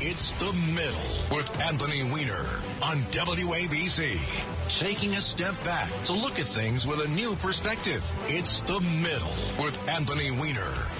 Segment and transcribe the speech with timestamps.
[0.00, 2.46] It's The Middle with Anthony Weiner
[2.84, 4.78] on WABC.
[4.78, 8.08] Taking a step back to look at things with a new perspective.
[8.28, 10.97] It's The Middle with Anthony Weiner.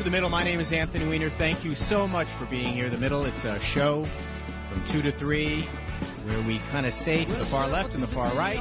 [0.00, 0.30] To The Middle.
[0.30, 1.28] My name is Anthony Weiner.
[1.28, 2.88] Thank you so much for being here.
[2.88, 4.06] The Middle, it's a show
[4.70, 5.60] from 2 to 3
[6.24, 8.56] where we kind of say to the far left and the far right,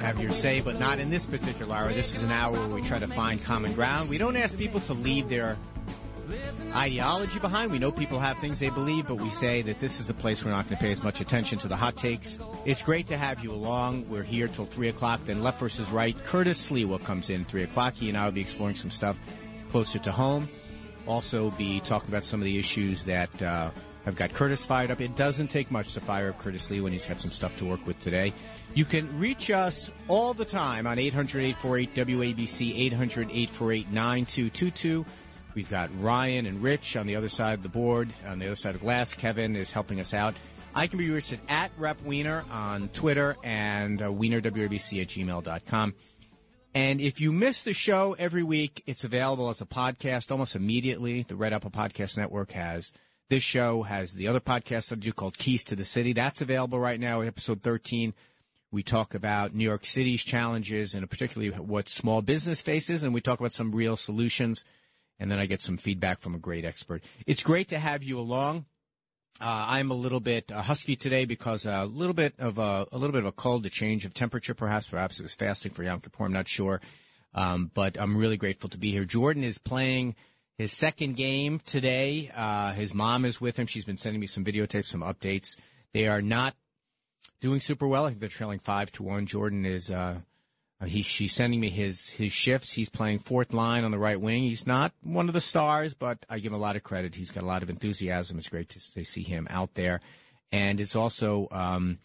[0.00, 1.92] have your say, but not in this particular hour.
[1.92, 4.08] This is an hour where we try to find common ground.
[4.08, 5.56] We don't ask people to leave their
[6.76, 7.72] ideology behind.
[7.72, 10.44] We know people have things they believe, but we say that this is a place
[10.44, 12.38] we're not going to pay as much attention to the hot takes.
[12.64, 14.08] It's great to have you along.
[14.08, 15.24] We're here till 3 o'clock.
[15.24, 17.94] Then Left versus Right, Curtis Sliwa comes in 3 o'clock.
[17.94, 19.18] He and I will be exploring some stuff
[19.72, 20.46] closer to home.
[21.06, 23.70] Also be talking about some of the issues that uh,
[24.04, 25.00] have got Curtis fired up.
[25.00, 27.64] It doesn't take much to fire up Curtis Lee when he's had some stuff to
[27.64, 28.34] work with today.
[28.74, 35.06] You can reach us all the time on 800-848 WABC, 800-848-9222.
[35.54, 38.56] We've got Ryan and Rich on the other side of the board, on the other
[38.56, 39.14] side of glass.
[39.14, 40.34] Kevin is helping us out.
[40.74, 45.94] I can be reached at, at Rep Weiner on Twitter and uh, WeinerWABC at gmail.com.
[46.74, 51.22] And if you miss the show every week, it's available as a podcast almost immediately.
[51.22, 52.92] The Red Apple Podcast Network has
[53.28, 56.12] this show, has the other podcast I do called Keys to the City.
[56.12, 58.14] That's available right now, episode 13.
[58.70, 63.20] We talk about New York City's challenges and particularly what small business faces, and we
[63.20, 64.64] talk about some real solutions
[65.22, 67.04] and then I get some feedback from a great expert.
[67.28, 68.64] It's great to have you along.
[69.40, 72.98] Uh, I'm a little bit uh, husky today because a little bit of a, a
[72.98, 74.88] little bit of a cold, a change of temperature, perhaps.
[74.88, 76.24] Perhaps it was fasting for Yom Kippur.
[76.24, 76.80] I'm not sure,
[77.34, 79.04] um, but I'm really grateful to be here.
[79.04, 80.14] Jordan is playing
[80.58, 82.30] his second game today.
[82.34, 83.66] Uh, his mom is with him.
[83.66, 85.56] She's been sending me some videotapes, some updates.
[85.92, 86.54] They are not
[87.40, 88.04] doing super well.
[88.04, 89.26] I think they're trailing five to one.
[89.26, 89.90] Jordan is
[90.82, 92.72] uh, uh, He, she's sending me his his shifts.
[92.72, 94.42] He's playing fourth line on the right wing.
[94.42, 97.14] He's not one of the stars, but I give him a lot of credit.
[97.14, 98.38] He's got a lot of enthusiasm.
[98.38, 100.00] It's great to, to see him out there,
[100.50, 101.98] and it's also, um,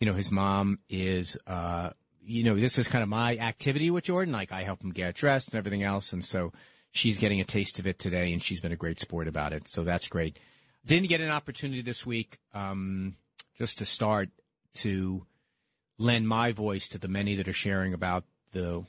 [0.00, 1.90] you know, his mom is, uh,
[2.24, 4.32] you know, this is kind of my activity with Jordan.
[4.32, 6.52] Like I help him get dressed and everything else, and so
[6.90, 9.68] she's getting a taste of it today, and she's been a great sport about it.
[9.68, 10.38] So that's great.
[10.84, 13.16] Didn't get an opportunity this week, um,
[13.56, 14.30] just to start
[14.74, 15.26] to
[15.98, 18.84] lend my voice to the many that are sharing about the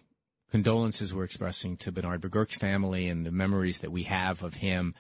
[0.51, 4.93] condolences we're expressing to Bernard McGuirk's family and the memories that we have of him.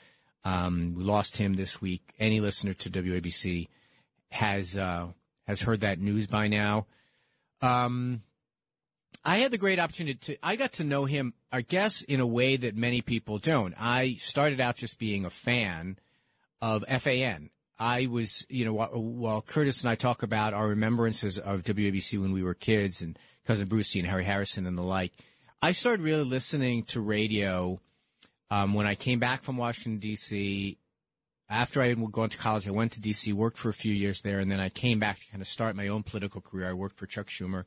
[0.43, 2.13] Um, we lost him this week.
[2.19, 3.67] Any listener to WABC
[4.31, 5.09] has uh,
[5.47, 6.87] has heard that news by now.
[7.61, 8.23] Um,
[9.23, 10.37] I had the great opportunity to.
[10.43, 13.73] I got to know him, I guess, in a way that many people don't.
[13.79, 15.97] I started out just being a fan
[16.61, 17.49] of FAN.
[17.79, 22.31] I was, you know, while, Curtis and I talk about our remembrances of WABC when
[22.31, 25.11] we were kids and cousin Brucie and Harry Harrison and the like,
[25.61, 27.79] I started really listening to radio
[28.51, 30.77] um, when I came back from Washington D.C.
[31.49, 34.21] After I had gone to college, I went to D.C., worked for a few years
[34.21, 36.69] there, and then I came back to kind of start my own political career.
[36.69, 37.63] I worked for Chuck Schumer,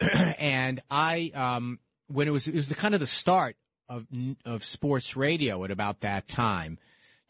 [0.38, 3.56] and I, um, when it was, it was the kind of the start
[3.88, 4.06] of
[4.44, 6.78] of sports radio at about that time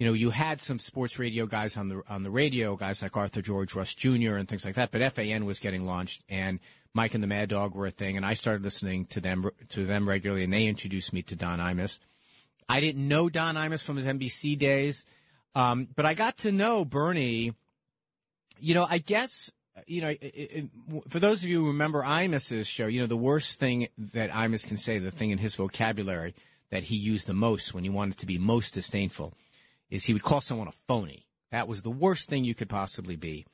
[0.03, 3.17] you know, you had some sports radio guys on the on the radio, guys like
[3.17, 4.91] Arthur George, Rust Jr., and things like that.
[4.91, 6.59] But FAN was getting launched, and
[6.93, 9.87] Mike and the Mad Dog were a thing, and I started listening to them to
[9.87, 12.01] them regularly, and they introduced me to Don Imus.
[12.69, 15.07] I didn't know Don Imus from his NBC days,
[15.55, 17.55] um, but I got to know Bernie.
[18.59, 19.53] You know, I guess
[19.87, 20.71] you know, it, it,
[21.11, 24.67] for those of you who remember Imus's show, you know, the worst thing that Imus
[24.67, 26.35] can say, the thing in his vocabulary
[26.71, 29.35] that he used the most when he wanted to be most disdainful,
[29.93, 31.27] is he would call someone a phony.
[31.51, 33.45] That was the worst thing you could possibly be.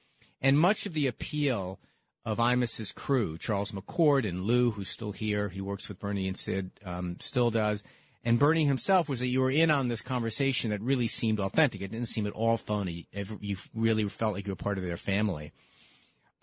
[0.40, 1.80] And much of the appeal
[2.24, 6.38] of Imus's crew, Charles McCord and Lou, who's still here, he works with Bernie and
[6.38, 7.82] Sid, um, still does,
[8.24, 11.80] and Bernie himself was that you were in on this conversation that really seemed authentic.
[11.80, 13.08] It didn't seem at all phony.
[13.40, 15.52] You really felt like you were part of their family.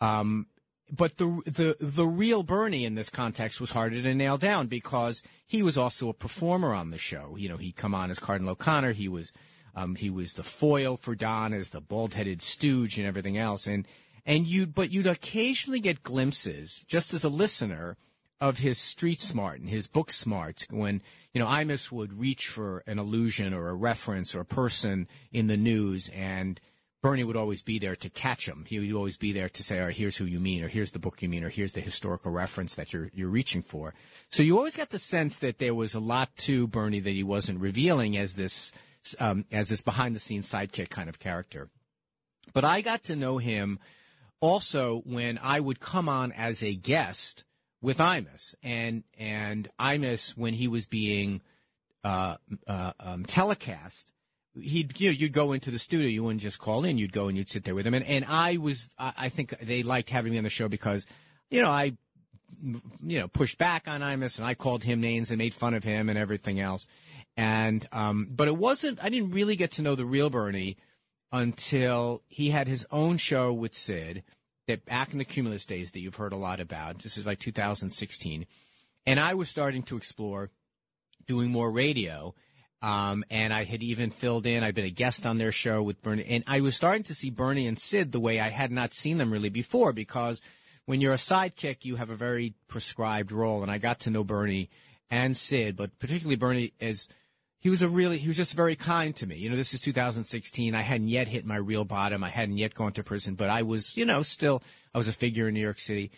[0.01, 0.47] Um,
[0.91, 5.23] but the the the real Bernie in this context was harder to nail down because
[5.47, 7.35] he was also a performer on the show.
[7.37, 8.93] You know, he'd come on as Cardinal O'Connor.
[8.93, 9.31] He was
[9.75, 13.67] um, he was the foil for Don as the bald-headed stooge and everything else.
[13.67, 13.87] And
[14.25, 17.97] and you but you'd occasionally get glimpses, just as a listener,
[18.41, 21.01] of his street smart and his book smarts when
[21.33, 25.47] you know Imus would reach for an allusion or a reference or a person in
[25.47, 26.59] the news and
[27.01, 28.65] Bernie would always be there to catch him.
[28.67, 30.89] He would always be there to say, "All right, here's who you mean, or here's
[30.89, 33.93] the book you mean, or here's the historical reference that you're you're reaching for."
[34.27, 37.21] So you always got the sense that there was a lot to Bernie that he
[37.21, 38.71] wasn't revealing as this
[39.19, 41.69] um, as this behind the scenes sidekick kind of character.
[42.53, 43.79] But I got to know him
[44.39, 47.45] also when I would come on as a guest
[47.81, 51.41] with Imus, and and Imus when he was being
[52.03, 52.37] uh,
[52.67, 54.11] uh, um, telecast
[54.61, 56.07] he'd you know, you'd go into the studio.
[56.07, 56.97] You wouldn't just call in.
[56.97, 57.93] You'd go and you'd sit there with him.
[57.93, 61.05] And and I was I think they liked having me on the show because
[61.49, 61.97] you know I
[62.61, 65.83] you know pushed back on Imus and I called him names and made fun of
[65.83, 66.87] him and everything else.
[67.37, 69.03] And um, but it wasn't.
[69.03, 70.77] I didn't really get to know the real Bernie
[71.31, 74.23] until he had his own show with Sid.
[74.67, 76.99] That back in the Cumulus days that you've heard a lot about.
[76.99, 78.47] This is like 2016,
[79.05, 80.49] and I was starting to explore
[81.27, 82.33] doing more radio
[82.85, 84.63] um, and I had even filled in.
[84.63, 87.31] I'd been a guest on their show with Bernie, and I was starting to see
[87.31, 89.91] Bernie and Sid the way I had not seen them really before.
[89.91, 90.39] Because
[90.85, 94.23] when you're a sidekick, you have a very prescribed role, and I got to know
[94.23, 94.69] Bernie
[95.09, 97.07] and Sid, but particularly Bernie as
[97.59, 99.35] he was a really he was just very kind to me.
[99.37, 100.75] You know, this is 2016.
[100.75, 102.23] I hadn't yet hit my real bottom.
[102.23, 104.61] I hadn't yet gone to prison, but I was, you know, still
[104.93, 106.11] I was a figure in New York City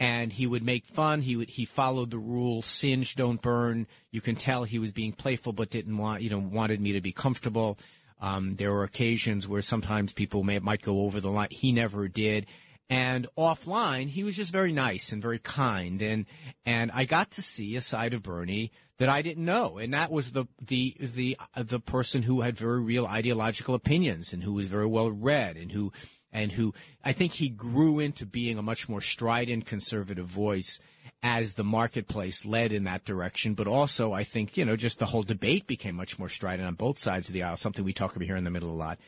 [0.00, 1.22] and he would make fun.
[1.22, 3.86] He would he followed the rule: singe, don't burn.
[4.10, 7.00] You can tell he was being playful, but didn't want you know wanted me to
[7.00, 7.78] be comfortable.
[8.20, 11.48] Um, there were occasions where sometimes people may might go over the line.
[11.50, 12.46] He never did.
[12.90, 16.24] And offline, he was just very nice and very kind, and
[16.64, 20.10] and I got to see a side of Bernie that I didn't know, and that
[20.10, 24.54] was the the the uh, the person who had very real ideological opinions and who
[24.54, 25.92] was very well read and who
[26.32, 26.72] and who
[27.04, 30.80] I think he grew into being a much more strident conservative voice
[31.22, 33.54] as the marketplace led in that direction.
[33.54, 36.74] But also, I think, you know, just the whole debate became much more strident on
[36.74, 38.98] both sides of the aisle, something we talk about here in the middle a lot.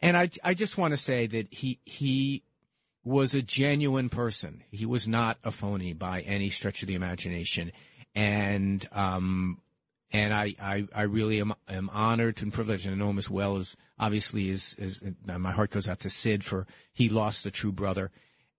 [0.00, 2.42] And I, I just want to say that he, he
[3.04, 4.62] was a genuine person.
[4.70, 7.72] He was not a phony by any stretch of the imagination.
[8.14, 9.60] And, um,
[10.12, 13.30] and I, I, I really am, am honored and privileged and I know him as
[13.30, 17.46] well as obviously is, is uh, my heart goes out to Sid for he lost
[17.46, 18.10] a true brother.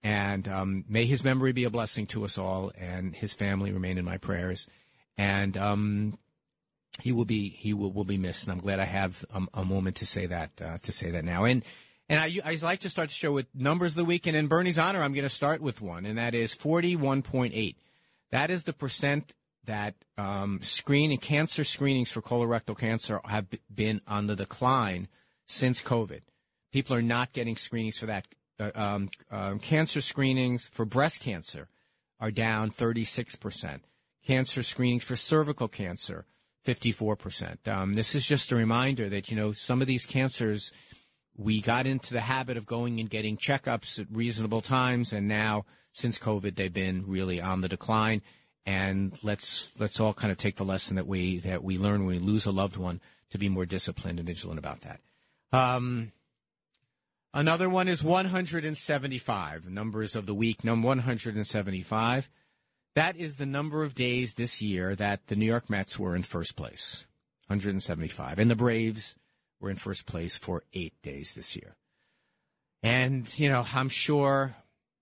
[0.03, 3.97] And um, may his memory be a blessing to us all, and his family remain
[3.97, 4.67] in my prayers.
[5.17, 6.19] And um,
[7.01, 8.43] he will be he will, will be missed.
[8.43, 11.23] And I'm glad I have a, a moment to say that uh, to say that
[11.23, 11.45] now.
[11.45, 11.63] And
[12.13, 14.27] and I, I like to start the show with numbers of the week.
[14.27, 17.75] And in Bernie's honor, I'm going to start with one, and that is 41.8.
[18.29, 19.33] That is the percent
[19.65, 25.07] that um, screening cancer screenings for colorectal cancer have been on the decline
[25.47, 26.21] since COVID.
[26.71, 28.27] People are not getting screenings for that.
[28.59, 31.67] Uh, um, um, cancer screenings for breast cancer
[32.19, 33.79] are down 36%.
[34.23, 36.25] Cancer screenings for cervical cancer,
[36.63, 37.67] 54%.
[37.67, 40.71] Um, this is just a reminder that, you know, some of these cancers,
[41.35, 45.65] we got into the habit of going and getting checkups at reasonable times, and now,
[45.91, 48.21] since COVID, they've been really on the decline.
[48.65, 52.15] And let's let's all kind of take the lesson that we that we learn when
[52.15, 53.01] we lose a loved one
[53.31, 55.01] to be more disciplined and vigilant about that.
[55.51, 56.13] Um,
[57.33, 59.69] another one is 175.
[59.69, 62.29] Numbers of the week, number 175.
[62.95, 66.23] That is the number of days this year that the New York Mets were in
[66.23, 67.05] first place.
[67.47, 68.39] 175.
[68.39, 69.15] And the Braves
[69.63, 71.75] were in first place for eight days this year.
[72.83, 74.55] And, you know, I'm sure,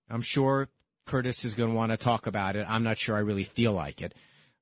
[0.09, 0.69] I'm sure
[1.05, 2.65] Curtis is going to want to talk about it.
[2.69, 4.13] I'm not sure I really feel like it.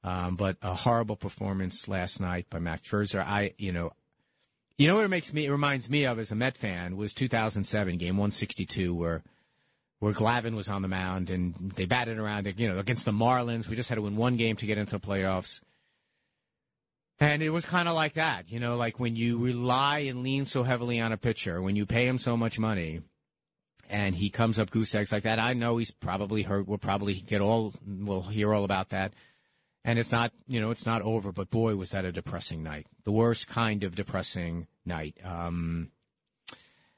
[0.01, 3.19] Um, but a horrible performance last night by Max Scherzer.
[3.19, 3.91] I, you know,
[4.77, 7.13] you know what it makes me it reminds me of as a Met fan was
[7.13, 9.21] 2007 game 162 where
[9.99, 13.67] where Glavine was on the mound and they batted around you know against the Marlins.
[13.67, 15.59] We just had to win one game to get into the playoffs.
[17.19, 20.45] And it was kind of like that, you know, like when you rely and lean
[20.45, 23.01] so heavily on a pitcher, when you pay him so much money,
[23.89, 25.39] and he comes up goose eggs like that.
[25.39, 26.67] I know he's probably hurt.
[26.67, 29.13] We'll probably get all, we'll hear all about that
[29.83, 32.87] and it's not you know it's not over but boy was that a depressing night
[33.03, 35.89] the worst kind of depressing night um,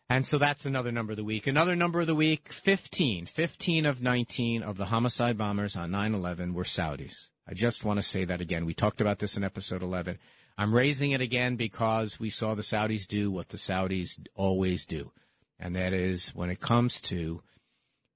[0.09, 3.85] and so that's another number of the week another number of the week 15 15
[3.85, 8.23] of 19 of the homicide bombers on 9-11 were saudis i just want to say
[8.23, 10.17] that again we talked about this in episode 11
[10.57, 15.11] i'm raising it again because we saw the saudis do what the saudis always do
[15.59, 17.43] and that is when it comes to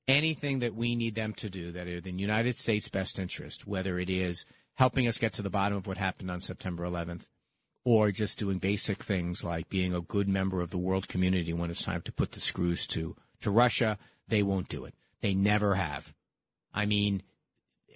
[0.07, 3.67] anything that we need them to do that is in the United States' best interest,
[3.67, 7.27] whether it is helping us get to the bottom of what happened on September 11th,
[7.83, 11.69] or just doing basic things like being a good member of the world community when
[11.69, 14.95] it's time to put the screws to, to Russia, they won't do it.
[15.21, 16.13] They never have.
[16.73, 17.21] I mean,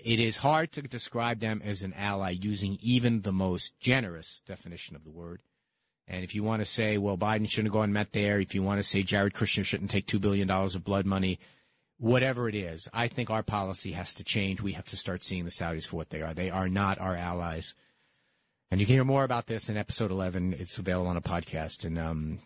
[0.03, 4.95] it is hard to describe them as an ally using even the most generous definition
[4.95, 5.41] of the word.
[6.07, 8.63] And if you want to say, well, Biden shouldn't have gone met there, if you
[8.63, 11.39] want to say Jared Kushner shouldn't take $2 billion of blood money,
[11.97, 14.59] whatever it is, I think our policy has to change.
[14.59, 16.33] We have to start seeing the Saudis for what they are.
[16.33, 17.75] They are not our allies.
[18.71, 20.53] And you can hear more about this in episode 11.
[20.57, 21.85] It's available on a podcast.
[21.85, 22.39] And, um,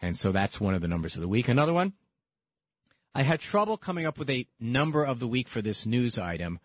[0.00, 1.48] and so that's one of the numbers of the week.
[1.48, 1.92] Another one,
[3.14, 6.60] I had trouble coming up with a number of the week for this news item.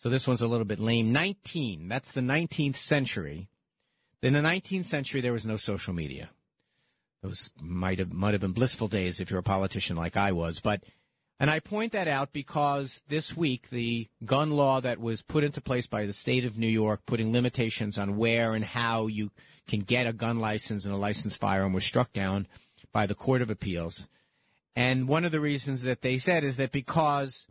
[0.00, 1.12] So this one's a little bit lame.
[1.12, 1.86] 19.
[1.86, 3.48] That's the 19th century.
[4.22, 6.30] In the 19th century, there was no social media.
[7.22, 10.58] Those might have might have been blissful days if you're a politician like I was.
[10.60, 10.84] But
[11.38, 15.60] and I point that out because this week the gun law that was put into
[15.60, 19.30] place by the state of New York, putting limitations on where and how you
[19.68, 22.46] can get a gun license and a licensed firearm, was struck down
[22.90, 24.08] by the Court of Appeals.
[24.74, 27.46] And one of the reasons that they said is that because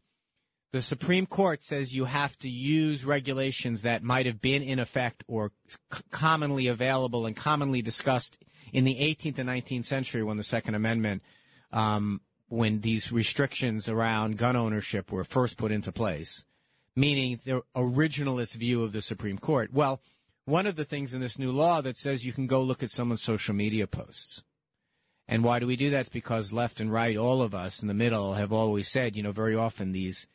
[0.71, 5.23] the Supreme Court says you have to use regulations that might have been in effect
[5.27, 5.77] or c-
[6.11, 8.37] commonly available and commonly discussed
[8.71, 11.23] in the 18th and 19th century when the Second Amendment,
[11.71, 16.43] um, when these restrictions around gun ownership were first put into place,
[16.95, 19.73] meaning the originalist view of the Supreme Court.
[19.73, 20.01] Well,
[20.45, 22.91] one of the things in this new law that says you can go look at
[22.91, 24.43] someone's social media posts.
[25.27, 26.01] And why do we do that?
[26.01, 29.21] It's because left and right, all of us in the middle have always said, you
[29.21, 30.27] know, very often these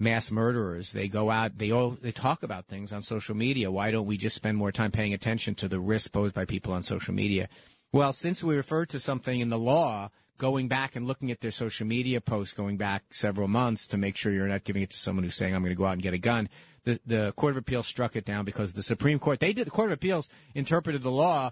[0.00, 3.70] mass murderers, they go out, they all, they talk about things on social media.
[3.70, 6.72] Why don't we just spend more time paying attention to the risks posed by people
[6.72, 7.48] on social media?
[7.92, 11.50] Well, since we referred to something in the law, going back and looking at their
[11.50, 14.96] social media posts going back several months to make sure you're not giving it to
[14.96, 16.48] someone who's saying, I'm going to go out and get a gun.
[16.84, 19.70] The, the Court of Appeals struck it down because the Supreme Court, they did, the
[19.70, 21.50] Court of Appeals interpreted the law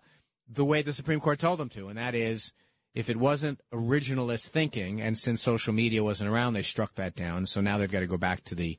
[0.51, 2.55] the way the Supreme Court told them to, and that is,
[2.99, 7.47] if it wasn't originalist thinking, and since social media wasn't around, they struck that down.
[7.47, 8.77] So now they've got to go back to the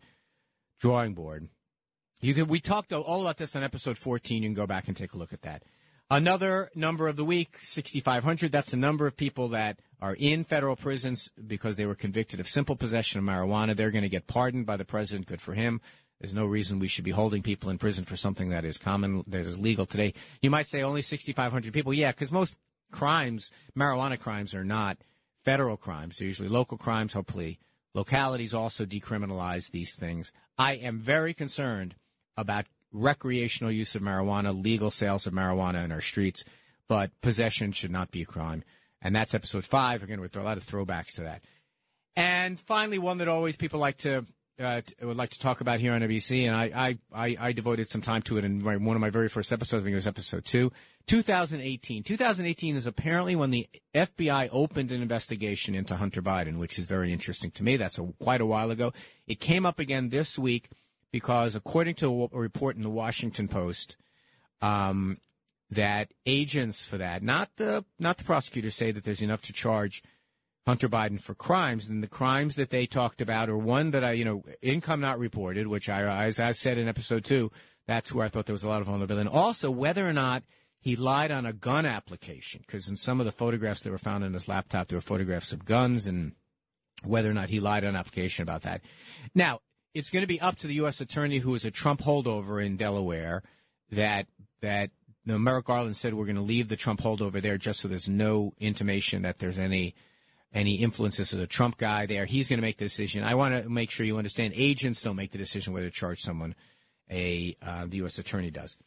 [0.81, 1.47] drawing board.
[2.19, 4.43] You can, we talked all about this on episode 14.
[4.43, 5.63] You can go back and take a look at that.
[6.11, 8.51] Another number of the week, 6,500.
[8.51, 12.49] That's the number of people that are in federal prisons because they were convicted of
[12.49, 13.73] simple possession of marijuana.
[13.73, 15.27] They're going to get pardoned by the president.
[15.27, 15.79] Good for him.
[16.19, 19.23] There's no reason we should be holding people in prison for something that is common,
[19.27, 20.13] that is legal today.
[20.41, 21.93] You might say only 6,500 people.
[21.93, 22.57] Yeah, because most
[22.91, 24.97] crimes, marijuana crimes, are not
[25.43, 26.17] federal crimes.
[26.17, 27.13] They're usually local crimes.
[27.13, 27.59] Hopefully,
[27.93, 30.31] localities also decriminalize these things.
[30.57, 31.95] I am very concerned
[32.37, 36.43] about recreational use of marijuana, legal sales of marijuana in our streets,
[36.87, 38.63] but possession should not be a crime.
[39.01, 40.03] And that's episode five.
[40.03, 41.43] Again, with a lot of throwbacks to that.
[42.15, 44.25] And finally, one that always people like to
[44.59, 47.89] uh, would like to talk about here on NBC, and I, I, I, I devoted
[47.89, 49.83] some time to it in one of my very first episodes.
[49.83, 50.71] I think it was episode two.
[51.07, 52.03] 2018.
[52.03, 57.11] 2018 is apparently when the FBI opened an investigation into Hunter Biden, which is very
[57.11, 57.77] interesting to me.
[57.77, 58.93] That's a, quite a while ago.
[59.27, 60.69] It came up again this week
[61.11, 63.97] because, according to a report in the Washington Post,
[64.61, 65.17] um,
[65.71, 70.03] that agents for that, not the not the prosecutors, say that there's enough to charge
[70.69, 74.11] Hunter Biden for crimes, and the crimes that they talked about are one that I,
[74.11, 77.51] you know, income not reported, which I, as I said in episode two,
[77.87, 80.43] that's where I thought there was a lot of vulnerability, and also whether or not
[80.79, 84.23] he lied on a gun application, because in some of the photographs that were found
[84.23, 86.33] in his laptop, there were photographs of guns, and
[87.03, 88.81] whether or not he lied on application about that.
[89.33, 89.61] Now,
[89.95, 91.01] it's going to be up to the U.S.
[91.01, 93.41] attorney who is a Trump holdover in Delaware
[93.89, 94.27] that
[94.61, 94.91] that
[95.25, 97.87] you know, Merrick Garland said we're going to leave the Trump holdover there just so
[97.87, 99.95] there's no intimation that there's any
[100.53, 101.17] any influence.
[101.17, 102.25] This is a Trump guy there.
[102.25, 103.23] He's going to make the decision.
[103.23, 106.21] I want to make sure you understand agents don't make the decision whether to charge
[106.21, 106.55] someone.
[107.11, 108.19] A uh, the U.S.
[108.19, 108.77] attorney does.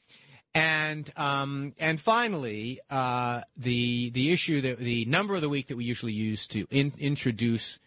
[0.54, 5.76] And um, and finally, uh, the the issue that the number of the week that
[5.76, 7.78] we usually use to in, introduce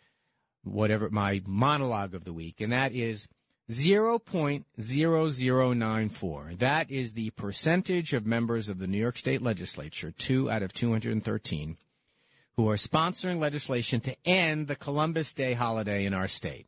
[0.64, 3.28] whatever my monologue of the week, and that is
[3.70, 6.58] 0.0094.
[6.58, 10.74] That is the percentage of members of the New York State Legislature, two out of
[10.74, 11.78] 213,
[12.58, 16.68] who are sponsoring legislation to end the Columbus Day holiday in our state.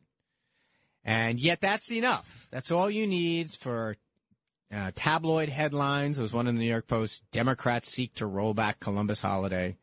[1.04, 2.48] And yet that's enough.
[2.50, 3.96] That's all you need for
[4.72, 6.16] uh, tabloid headlines.
[6.16, 7.24] There was one in the New York Post.
[7.30, 9.76] Democrats seek to roll back Columbus holiday.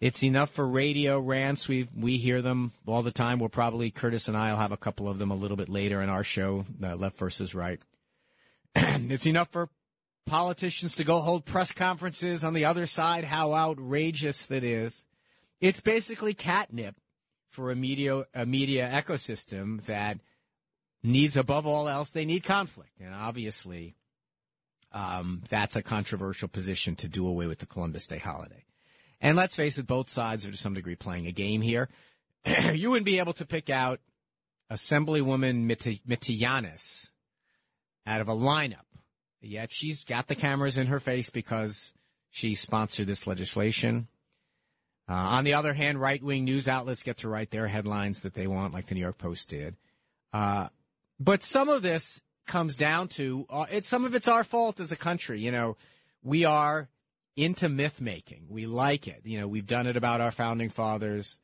[0.00, 1.68] It's enough for radio rants.
[1.68, 3.38] We we hear them all the time.
[3.38, 6.00] We'll probably Curtis and I will have a couple of them a little bit later
[6.00, 7.80] in our show, uh, Left versus Right.
[8.74, 9.68] it's enough for
[10.26, 13.24] politicians to go hold press conferences on the other side.
[13.24, 15.04] How outrageous that is!
[15.60, 16.96] It's basically catnip
[17.50, 20.18] for a media a media ecosystem that
[21.02, 23.96] needs above all else they need conflict, and obviously
[24.92, 28.64] um, that's a controversial position to do away with the Columbus Day holiday.
[29.20, 31.88] And let's face it, both sides are to some degree playing a game here.
[32.72, 34.00] you wouldn't be able to pick out
[34.72, 35.66] Assemblywoman
[36.08, 37.10] Mitaynes
[38.06, 38.86] out of a lineup.
[39.42, 41.92] Yet she's got the cameras in her face because
[42.30, 44.06] She sponsored this legislation.
[45.10, 48.34] Uh, on the other hand, right wing news outlets get to write their headlines that
[48.34, 49.76] they want, like the New York Post did.
[50.32, 50.68] Uh,
[51.18, 54.92] but some of this comes down to uh, it's some of it's our fault as
[54.92, 55.40] a country.
[55.40, 55.76] You know,
[56.22, 56.88] we are
[57.36, 58.46] into myth making.
[58.48, 59.22] We like it.
[59.24, 61.40] You know, we've done it about our founding fathers.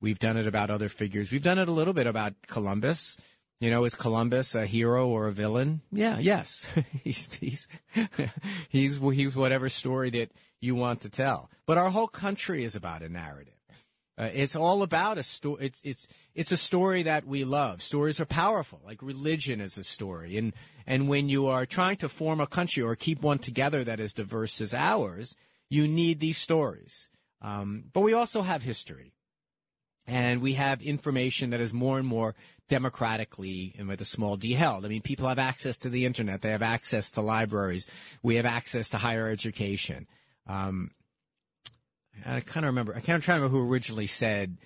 [0.00, 1.32] We've done it about other figures.
[1.32, 3.16] We've done it a little bit about Columbus.
[3.60, 5.82] You know, is Columbus a hero or a villain?
[5.92, 6.66] Yeah, yes.
[7.02, 7.68] he's, he's,
[8.68, 11.50] he's, he's whatever story that you want to tell.
[11.66, 13.54] But our whole country is about a narrative.
[14.18, 15.64] Uh, it's all about a story.
[15.64, 17.80] It's, it's, it's a story that we love.
[17.80, 18.80] Stories are powerful.
[18.84, 20.36] Like religion is a story.
[20.36, 20.52] And,
[20.86, 24.12] and when you are trying to form a country or keep one together that is
[24.12, 25.36] diverse as ours,
[25.70, 27.08] you need these stories.
[27.40, 29.14] Um, but we also have history
[30.06, 32.34] and we have information that is more and more
[32.68, 34.84] democratically and with a small d held.
[34.84, 36.42] I mean, people have access to the internet.
[36.42, 37.86] They have access to libraries.
[38.22, 40.06] We have access to higher education.
[40.46, 40.90] Um,
[42.26, 44.58] I kind of remember, I can't try to remember who originally said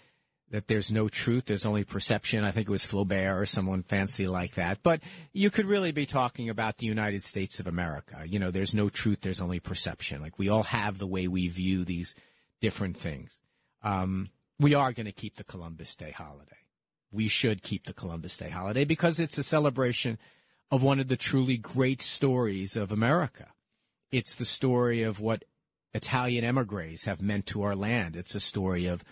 [0.50, 2.45] that there's no truth, there's only perception.
[2.45, 4.83] I think it was Flaubert or someone fancy like that.
[4.83, 5.02] But
[5.33, 8.23] you could really be talking about the United States of America.
[8.26, 10.21] You know, there's no truth, there's only perception.
[10.21, 12.14] Like we all have the way we view these
[12.61, 13.40] different things.
[13.83, 16.52] Um, we are going to keep the Columbus Day holiday.
[17.12, 20.19] We should keep the Columbus Day holiday because it's a celebration
[20.71, 23.49] of one of the truly great stories of America.
[24.11, 25.45] It's the story of what
[25.94, 28.16] Italian emigres have meant to our land.
[28.16, 29.04] It's a story of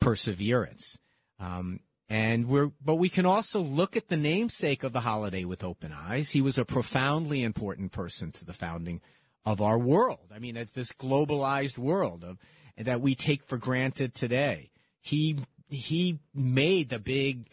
[0.00, 0.98] perseverance.
[1.38, 5.62] Um, and we're, but we can also look at the namesake of the holiday with
[5.62, 6.30] open eyes.
[6.30, 9.00] He was a profoundly important person to the founding
[9.44, 10.30] of our world.
[10.34, 12.38] I mean, it's this globalized world of,
[12.76, 14.70] that we take for granted today
[15.00, 17.48] he he made the big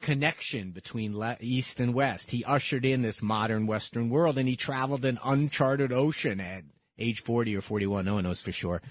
[0.00, 2.30] connection between east and west.
[2.30, 6.64] He ushered in this modern Western world, and he traveled an uncharted ocean at
[6.98, 8.04] age forty or forty-one.
[8.04, 8.82] No one knows for sure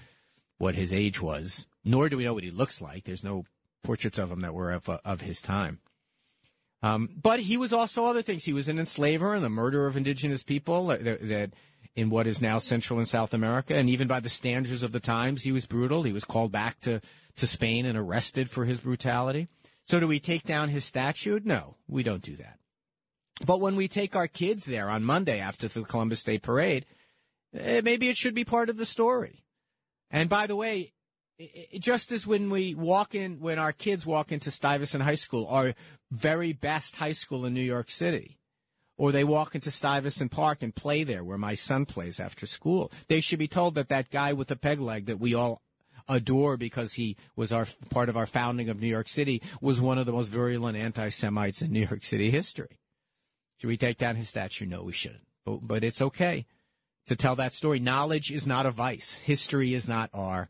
[0.58, 3.04] what his age was, nor do we know what he looks like.
[3.04, 3.44] There's no
[3.82, 5.80] portraits of him that were of, of his time.
[6.82, 8.44] Um, but he was also other things.
[8.44, 11.50] He was an enslaver and the murderer of indigenous people that, that,
[11.96, 13.74] in what is now Central and South America.
[13.74, 16.04] And even by the standards of the times, he was brutal.
[16.04, 17.00] He was called back to
[17.36, 19.46] to Spain and arrested for his brutality.
[19.84, 21.38] So do we take down his statue?
[21.44, 22.58] No, we don't do that.
[23.46, 26.84] But when we take our kids there on Monday after the Columbus Day parade,
[27.54, 29.44] Eh, maybe it should be part of the story.
[30.10, 30.92] And by the way,
[31.78, 35.74] just as when we walk in, when our kids walk into Stuyvesant High School, our
[36.10, 38.38] very best high school in New York City,
[38.96, 42.90] or they walk into Stuyvesant Park and play there where my son plays after school,
[43.06, 45.62] they should be told that that guy with the peg leg that we all
[46.08, 49.98] adore because he was our part of our founding of New York City was one
[49.98, 52.80] of the most virulent anti-Semites in New York City history.
[53.60, 54.66] Should we take down his statue?
[54.66, 55.26] No, we shouldn't.
[55.44, 56.46] But, but it's okay
[57.08, 57.78] to tell that story.
[57.78, 59.14] Knowledge is not a vice.
[59.14, 60.48] History is not our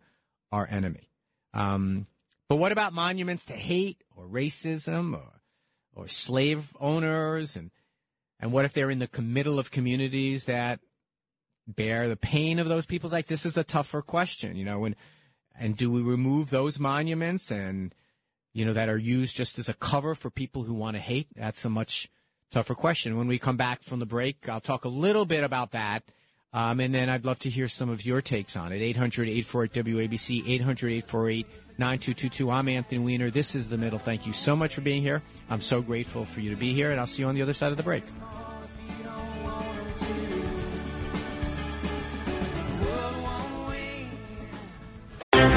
[0.53, 1.11] our enemy.
[1.55, 2.07] Um,
[2.49, 5.41] but what about monuments to hate or racism or
[5.95, 7.71] or slave owners and
[8.41, 10.81] and what if they're in the middle of communities that
[11.67, 14.97] bear the pain of those people's like this is a tougher question you know when
[15.59, 17.95] and do we remove those monuments and,
[18.53, 21.29] you know, that are used just as a cover for people who want to hate?
[21.35, 22.09] That's a much
[22.51, 23.19] tougher question.
[23.19, 26.05] When we come back from the break, I'll talk a little bit about that.
[26.53, 28.81] Um, and then I'd love to hear some of your takes on it.
[28.81, 31.47] 800 848 WABC, 800 848
[31.79, 32.51] 9222.
[32.51, 33.31] I'm Anthony Weiner.
[33.31, 33.99] This is The Middle.
[33.99, 35.23] Thank you so much for being here.
[35.51, 37.53] I'm so grateful for you to be here, and I'll see you on the other
[37.53, 38.05] side of the break.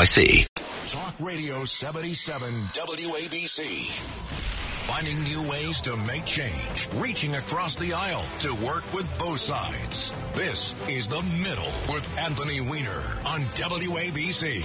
[0.00, 0.46] NYC.
[0.88, 3.86] Talk Radio 77 WABC.
[4.88, 10.12] Finding new ways to make change, reaching across the aisle to work with both sides.
[10.32, 14.64] This is The Middle with Anthony Weiner on WABC.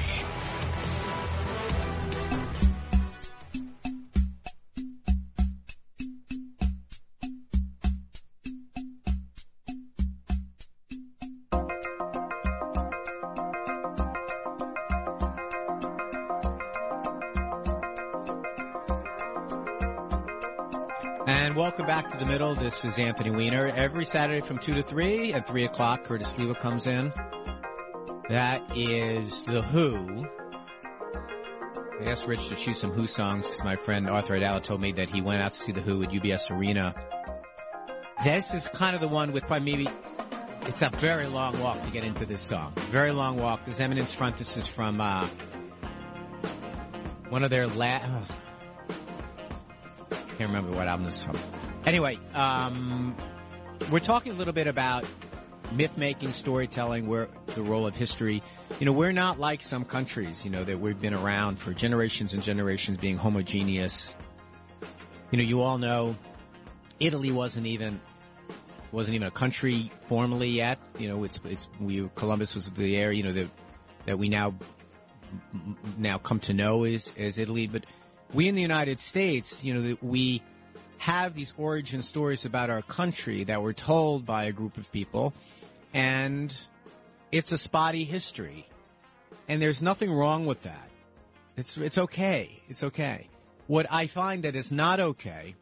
[22.58, 23.68] This is Anthony Weiner.
[23.76, 27.12] Every Saturday from 2 to 3 at 3 o'clock, Curtis Sliwa comes in.
[28.30, 30.26] That is The Who.
[32.00, 34.94] I asked Rich to choose some Who songs because my friend Arthur Aidala told me
[34.94, 36.96] that he went out to see The Who at UBS Arena.
[38.24, 39.90] This is kind of the one with probably maybe,
[40.62, 42.72] it's a very long walk to get into this song.
[42.90, 43.66] Very long walk.
[43.66, 45.28] This Eminence Front, this is from, uh,
[47.30, 48.24] one of their la- oh.
[50.38, 51.36] can't remember what album this is from.
[51.86, 53.16] Anyway, um,
[53.92, 55.06] we're talking a little bit about
[55.74, 58.42] myth making, storytelling, where the role of history.
[58.80, 62.34] You know, we're not like some countries, you know, that we've been around for generations
[62.34, 64.16] and generations being homogeneous.
[65.30, 66.16] You know, you all know
[67.00, 68.02] Italy wasn't even
[68.92, 70.80] wasn't even a country formally yet.
[70.98, 73.50] You know, it's it's we Columbus was the area, you know, that
[74.06, 74.56] that we now
[76.00, 77.86] now come to know as as Italy, but
[78.34, 80.42] we in the United States, you know, that we
[81.00, 85.34] have these origin stories about our country that were told by a group of people
[85.94, 86.56] and
[87.32, 88.66] it's a spotty history.
[89.48, 90.90] And there's nothing wrong with that.
[91.58, 92.62] It's, it's okay.
[92.68, 93.30] It's okay.
[93.68, 95.56] What I find that is not okay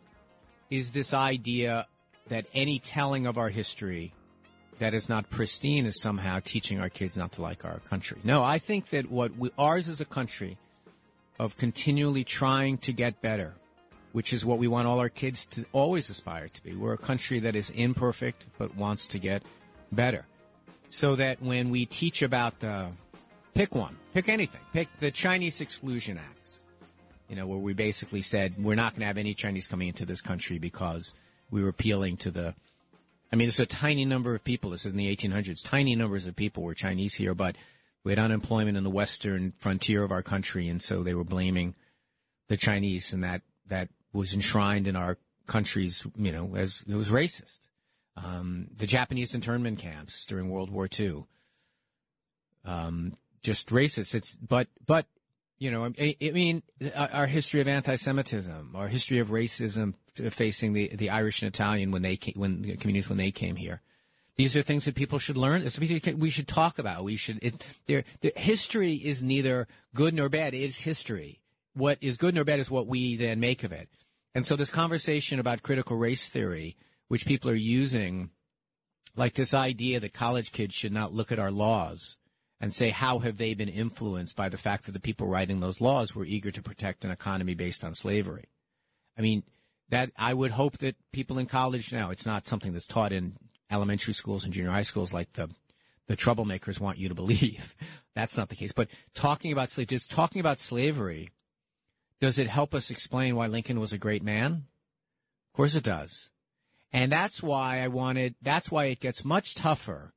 [0.70, 1.88] is this idea
[2.30, 4.14] that any telling of our history
[4.80, 8.20] that is not pristine is somehow teaching our kids not to like our country.
[8.24, 10.58] No, I think that what we, ours is a country
[11.40, 13.54] of continually trying to get better,
[14.14, 16.76] which is what we want all our kids to always aspire to be.
[16.76, 19.44] We're a country that is imperfect, but wants to get
[19.92, 20.26] better.
[20.90, 22.92] So that when we teach about the,
[23.56, 26.62] pick one, pick anything, pick the Chinese Exclusion Acts,
[27.28, 30.06] you know, where we basically said we're not going to have any Chinese coming into
[30.06, 31.16] this country because
[31.50, 32.54] we were appealing to the,
[33.32, 34.70] I mean, it's a tiny number of people.
[34.70, 35.68] This is in the 1800s.
[35.68, 37.56] Tiny numbers of people were Chinese here, but
[38.04, 41.74] we had unemployment in the western frontier of our country, and so they were blaming
[42.48, 47.10] the Chinese, and that that was enshrined in our country's, you know, as it was
[47.10, 47.60] racist
[48.16, 51.26] um, the Japanese internment camps during World War II.
[52.66, 54.16] Um, just racist.
[54.16, 55.08] It's but but
[55.58, 56.64] you know I, I mean
[56.96, 59.96] our history of anti-Semitism, our history of racism
[60.32, 63.56] facing the, the Irish and Italian when they came, when the communities when they came
[63.56, 63.82] here.
[64.36, 65.68] These are things that people should learn.
[66.18, 67.04] We should talk about.
[67.04, 67.40] We should.
[67.88, 70.56] It, history is neither good nor bad.
[70.56, 71.40] It is history.
[71.74, 73.90] What is good nor bad is what we then make of it.
[74.36, 76.76] And so this conversation about critical race theory
[77.08, 78.32] which people are using,
[79.16, 82.18] like this idea that college kids should not look at our laws
[82.60, 85.82] and say how have they been influenced by the fact that the people writing those
[85.82, 88.46] laws were eager to protect an economy based on slavery.
[89.18, 89.44] I mean,
[89.90, 93.38] that I would hope that people in college now, it's not something that's taught in
[93.70, 95.50] elementary schools and junior high schools like the
[96.08, 97.76] the troublemakers want you to believe.
[98.16, 98.74] That's not the case.
[98.74, 101.30] But talking about just talking about slavery,
[102.24, 104.64] does it help us explain why Lincoln was a great man?
[105.52, 106.32] Of course it does.
[106.94, 110.14] And that's why I wanted, that's why it gets much tougher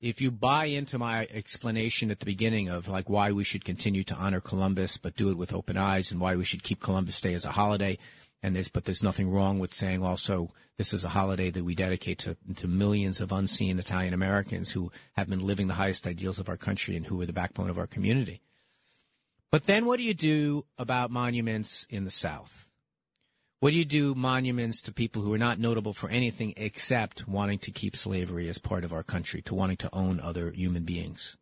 [0.00, 4.02] if you buy into my explanation at the beginning of like why we should continue
[4.02, 7.20] to honor Columbus, but do it with open eyes and why we should keep Columbus
[7.20, 7.98] Day as a holiday.
[8.42, 11.76] And there's, but there's nothing wrong with saying also this is a holiday that we
[11.76, 16.40] dedicate to, to millions of unseen Italian Americans who have been living the highest ideals
[16.40, 18.40] of our country and who are the backbone of our community.
[19.54, 22.72] But then what do you do about monuments in the South?
[23.60, 27.60] What do you do monuments to people who are not notable for anything except wanting
[27.60, 31.36] to keep slavery as part of our country, to wanting to own other human beings?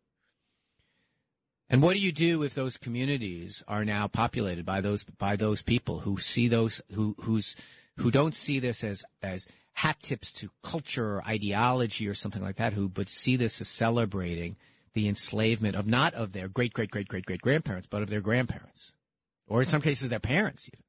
[1.71, 5.63] And what do you do if those communities are now populated by those by those
[5.63, 7.55] people who see those who who's
[7.97, 12.57] who don't see this as as hat tips to culture or ideology or something like
[12.57, 14.55] that, who but see this as celebrating
[14.93, 18.21] the enslavement of not of their great great great great great grandparents, but of their
[18.21, 18.93] grandparents,
[19.47, 20.83] or in some cases their parents even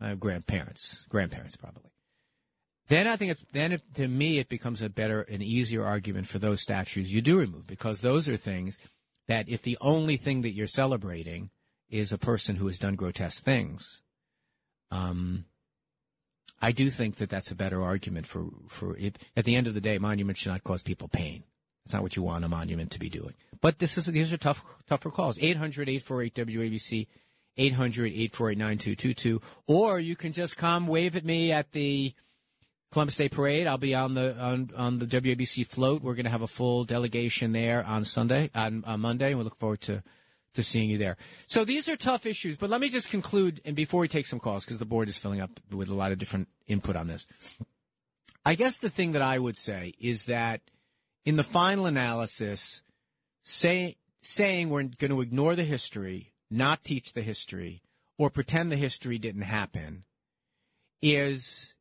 [0.00, 1.90] uh, grandparents, grandparents probably.
[2.88, 6.26] Then I think it's, then it, to me it becomes a better, an easier argument
[6.26, 8.78] for those statues you do remove because those are things
[9.26, 11.50] that if the only thing that you're celebrating
[11.90, 14.02] is a person who has done grotesque things,
[14.90, 15.44] um,
[16.60, 19.18] I do think that that's a better argument for for it.
[19.36, 21.44] At the end of the day, monuments should not cause people pain.
[21.88, 23.32] That's not what you want a monument to be doing.
[23.62, 25.38] But this is these are tough tougher calls.
[25.38, 27.06] 800-848 WABC
[27.56, 29.42] 800-848-9222.
[29.66, 32.12] Or you can just come wave at me at the
[32.92, 33.66] Columbus Day Parade.
[33.66, 36.02] I'll be on the on, on the WABC float.
[36.02, 39.44] We're going to have a full delegation there on Sunday, on, on Monday, and we
[39.44, 40.02] look forward to
[40.52, 41.16] to seeing you there.
[41.46, 44.40] So these are tough issues, but let me just conclude, and before we take some
[44.40, 47.26] calls, because the board is filling up with a lot of different input on this.
[48.44, 50.60] I guess the thing that I would say is that
[51.28, 52.82] in the final analysis,
[53.42, 57.82] say, saying we're going to ignore the history not teach the history,
[58.16, 60.04] or pretend the history didn't happen
[61.02, 61.74] is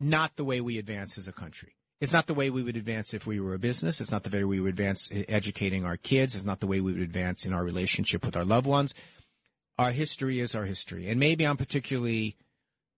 [0.00, 1.76] not the way we advance as a country.
[2.00, 4.00] It's not the way we would advance if we were a business.
[4.00, 6.34] It's not the way we would advance educating our kids.
[6.34, 8.94] It's not the way we would advance in our relationship with our loved ones.
[9.78, 11.08] Our history is our history.
[11.08, 12.34] And maybe I'm particularly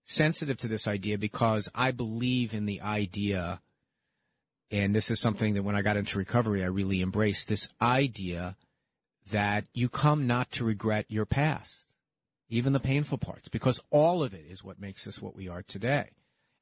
[0.07, 3.61] sensitive to this idea because I believe in the idea,
[4.71, 8.57] and this is something that when I got into recovery, I really embraced this idea
[9.31, 11.93] that you come not to regret your past,
[12.49, 15.63] even the painful parts, because all of it is what makes us what we are
[15.63, 16.11] today.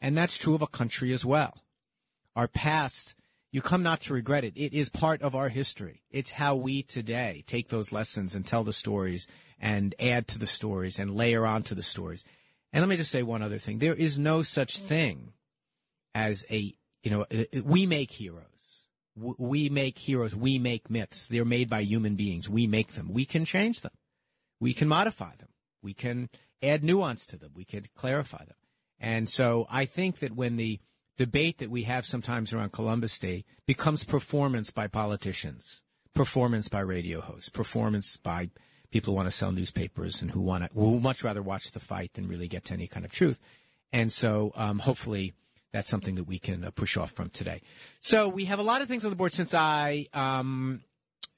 [0.01, 1.65] And that's true of a country as well.
[2.37, 3.15] Our past,
[3.51, 4.53] you come not to regret it.
[4.57, 6.03] It is part of our history.
[6.11, 9.27] It's how we today take those lessons and tell the stories
[9.59, 12.25] and add to the stories and layer onto the stories.
[12.73, 13.79] And let me just say one other thing.
[13.79, 15.33] There is no such thing
[16.15, 16.75] as a,
[17.09, 18.45] you know, we make heroes.
[19.17, 20.37] We make heroes.
[20.37, 21.27] We make myths.
[21.27, 22.51] They're made by human beings.
[22.51, 23.13] We make them.
[23.13, 23.93] We can change them.
[24.61, 25.49] We can modify them.
[25.83, 26.29] We can
[26.63, 27.53] add nuance to them.
[27.55, 28.57] We can clarify them.
[29.01, 30.81] And so I think that when the
[31.17, 35.83] debate that we have sometimes around Columbus Day becomes performance by politicians,
[36.15, 38.51] performance by radio hosts, performance by
[38.91, 41.81] people who want to sell newspapers and who want to will much rather watch the
[41.81, 43.41] fight than really get to any kind of truth.
[43.93, 45.33] And so, um, hopefully,
[45.73, 47.61] that's something that we can uh, push off from today.
[48.01, 50.83] So we have a lot of things on the board since I um,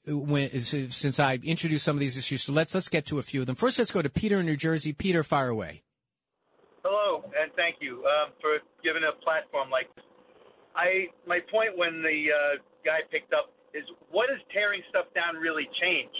[0.05, 2.43] since I introduced some of these issues.
[2.43, 3.55] So let's let's get to a few of them.
[3.55, 4.93] First, let's go to Peter in New Jersey.
[4.93, 5.83] Peter, fire away.
[6.83, 10.05] Hello, and thank you um, for giving a platform like this.
[10.75, 15.35] I my point when the uh, guy picked up is what does tearing stuff down
[15.35, 16.11] really change?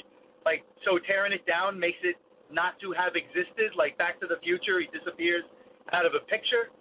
[0.45, 2.15] like so tearing it down makes it
[2.51, 5.43] not to have existed like back to the future he disappears
[5.93, 6.73] out of a picture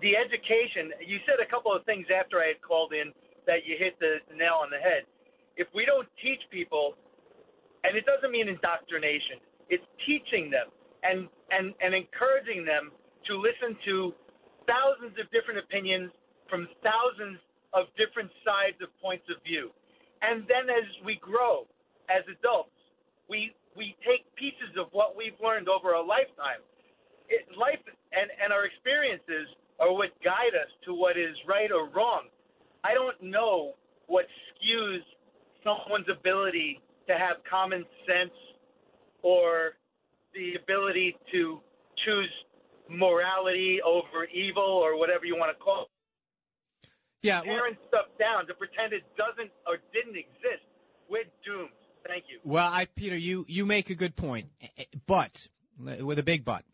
[0.00, 3.12] the education you said a couple of things after i had called in
[3.46, 5.06] that you hit the nail on the head
[5.56, 6.98] if we don't teach people
[7.84, 9.38] and it doesn't mean indoctrination
[9.70, 10.68] it's teaching them
[11.02, 12.90] and and and encouraging them
[13.26, 14.14] to listen to
[14.66, 16.10] thousands of different opinions
[16.50, 17.38] from thousands
[17.74, 19.70] of different sides of points of view
[20.22, 21.66] and then as we grow
[22.08, 22.72] as adults.
[23.28, 26.64] We we take pieces of what we've learned over a lifetime.
[27.28, 27.82] It, life
[28.14, 32.28] and, and our experiences are what guide us to what is right or wrong.
[32.84, 33.74] I don't know
[34.06, 35.00] what skews
[35.64, 38.34] someone's ability to have common sense
[39.22, 39.72] or
[40.34, 41.58] the ability to
[42.04, 42.30] choose
[42.88, 46.88] morality over evil or whatever you want to call it.
[47.22, 50.62] Yeah, well, tearing stuff down to pretend it doesn't or didn't exist,
[51.10, 51.70] we're doomed.
[52.06, 52.38] Thank you.
[52.44, 56.44] Well, I, Peter, you, you make a good point, eh, eh, but with a big
[56.44, 56.64] but.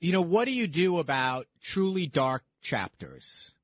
[0.00, 3.54] You know, what do you do about truly dark chapters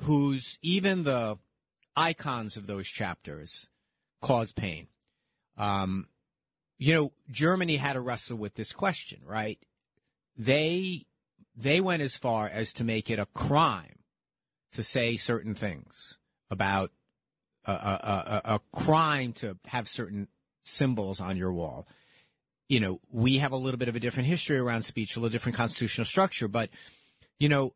[0.00, 1.38] whose even the
[1.96, 3.68] icons of those chapters
[4.20, 4.88] cause pain?
[5.56, 6.08] Um,
[6.78, 9.58] you know, Germany had to wrestle with this question, right?
[10.36, 11.06] They
[11.56, 13.98] they went as far as to make it a crime
[14.72, 16.18] to say certain things
[16.50, 16.92] about
[17.64, 20.28] a, a, a, crime to have certain
[20.64, 21.86] symbols on your wall.
[22.68, 25.32] You know, we have a little bit of a different history around speech, a little
[25.32, 26.70] different constitutional structure, but
[27.38, 27.74] you know,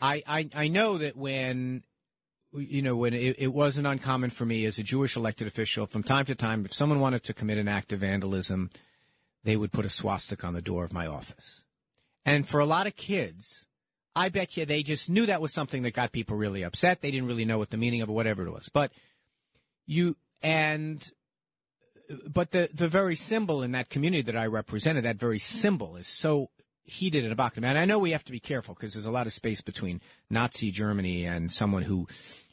[0.00, 1.82] I I, I know that when
[2.52, 6.02] you know, when it, it, wasn't uncommon for me as a Jewish elected official, from
[6.02, 8.70] time to time, if someone wanted to commit an act of vandalism,
[9.44, 11.64] they would put a swastika on the door of my office.
[12.24, 13.66] And for a lot of kids,
[14.16, 17.00] I bet you they just knew that was something that got people really upset.
[17.00, 18.68] They didn't really know what the meaning of it, whatever it was.
[18.68, 18.92] But
[19.86, 21.08] you and
[22.28, 26.06] but the the very symbol in that community that I represented, that very symbol is
[26.06, 26.50] so
[26.84, 27.64] heated and evocative.
[27.64, 30.00] And I know we have to be careful because there's a lot of space between
[30.28, 32.06] Nazi Germany and someone who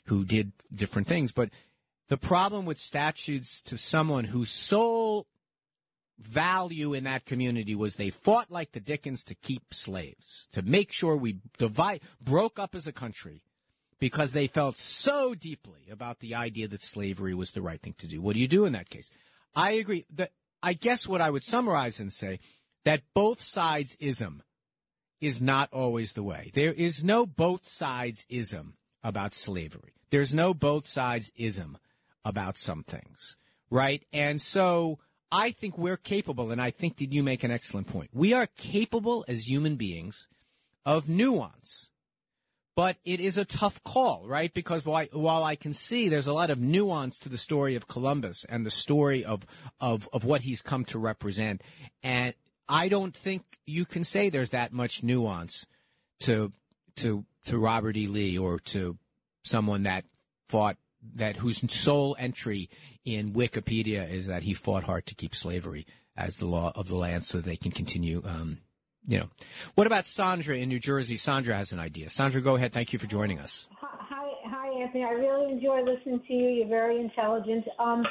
[0.05, 1.31] who did different things.
[1.31, 1.49] But
[2.07, 5.27] the problem with statues to someone whose sole
[6.19, 10.91] value in that community was they fought like the Dickens to keep slaves, to make
[10.91, 13.43] sure we divide, broke up as a country
[13.99, 18.07] because they felt so deeply about the idea that slavery was the right thing to
[18.07, 18.21] do.
[18.21, 19.09] What do you do in that case?
[19.57, 22.39] I agree that I guess what I would summarize and say
[22.85, 24.43] that both sides ism
[25.19, 26.51] is not always the way.
[26.53, 29.95] There is no both sides ism about slavery.
[30.11, 31.79] There's no both sides ism
[32.23, 33.35] about some things,
[33.71, 34.03] right?
[34.13, 34.99] And so
[35.31, 38.11] I think we're capable, and I think that you make an excellent point.
[38.13, 40.27] We are capable as human beings
[40.85, 41.89] of nuance
[42.77, 44.53] but it is a tough call, right?
[44.53, 47.73] Because while I, while I can see there's a lot of nuance to the story
[47.73, 49.47] of Columbus and the story of,
[49.81, 51.63] of, of what he's come to represent,
[52.03, 52.35] and
[52.69, 55.65] I don't think you can say there's that much nuance
[56.19, 56.51] to
[56.97, 58.05] to to Robert E.
[58.05, 58.99] Lee or to
[59.43, 60.05] someone that
[60.47, 60.77] fought
[61.15, 62.69] that whose sole entry
[63.03, 66.95] in Wikipedia is that he fought hard to keep slavery as the law of the
[66.95, 68.59] land so they can continue um,
[69.07, 69.29] you know.
[69.75, 71.17] What about Sandra in New Jersey?
[71.17, 72.09] Sandra has an idea.
[72.09, 72.73] Sandra, go ahead.
[72.73, 73.67] Thank you for joining us.
[73.79, 75.03] Hi, hi, Anthony.
[75.03, 76.49] I really enjoy listening to you.
[76.49, 77.65] You're very intelligent.
[77.79, 78.05] Um,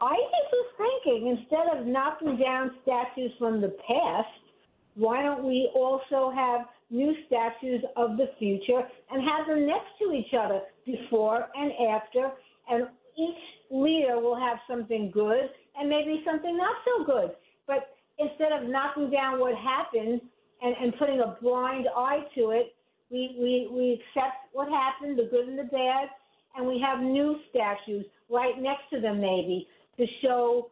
[0.00, 4.28] I just was thinking, instead of knocking down statues from the past,
[4.96, 10.12] why don't we also have new statues of the future and have them next to
[10.12, 12.30] each other, before and after,
[12.68, 17.30] and each leader will have something good and maybe something not so good.
[17.66, 20.20] But instead of knocking down what happened
[20.64, 22.74] and, and putting a blind eye to it,
[23.10, 26.08] we, we, we accept what happened, the good and the bad,
[26.56, 30.70] and we have new statues right next to them maybe to show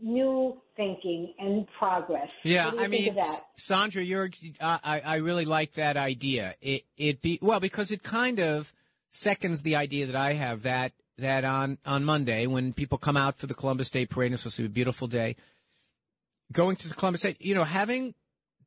[0.00, 2.28] new thinking and progress.
[2.42, 3.16] Yeah, I mean,
[3.56, 4.28] Sandra, you're
[4.60, 6.54] uh, I I really like that idea.
[6.60, 8.72] It it be well because it kind of
[9.10, 13.36] seconds the idea that I have that that on on Monday when people come out
[13.36, 15.36] for the Columbus Day parade, it's supposed to be a beautiful day.
[16.50, 18.14] Going to the Columbus Day, you know, having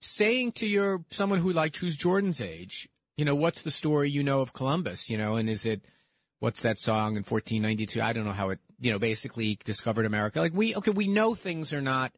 [0.01, 4.23] saying to your someone who like who's Jordan's age, you know, what's the story you
[4.23, 5.81] know of Columbus, you know, and is it
[6.39, 8.01] what's that song in 1492?
[8.01, 10.39] I don't know how it, you know, basically discovered America.
[10.39, 12.12] Like we, okay, we know things are not,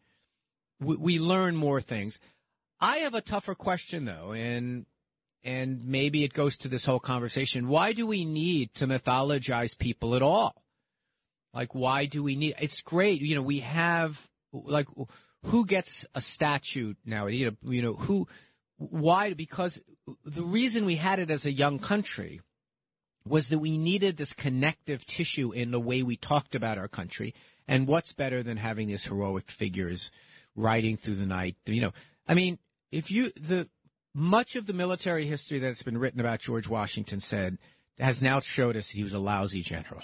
[0.79, 2.19] we, we learn more things.
[2.79, 4.85] I have a tougher question though, and,
[5.43, 7.69] and maybe it goes to this whole conversation.
[7.69, 10.63] Why do we need to mythologize people at all?
[11.53, 13.21] Like, why do we need, it's great.
[13.21, 14.87] You know, we have, like,
[15.47, 17.27] who gets a statue now?
[17.27, 18.27] You know, you know, who,
[18.77, 19.33] why?
[19.33, 19.81] Because
[20.25, 22.41] the reason we had it as a young country
[23.25, 27.33] was that we needed this connective tissue in the way we talked about our country.
[27.67, 30.11] And what's better than having these heroic figures
[30.55, 31.57] riding through the night?
[31.65, 31.93] You know,
[32.27, 32.59] I mean,
[32.91, 33.69] if you, the,
[34.13, 37.57] much of the military history that's been written about George Washington said
[37.99, 40.01] has now showed us he was a lousy general.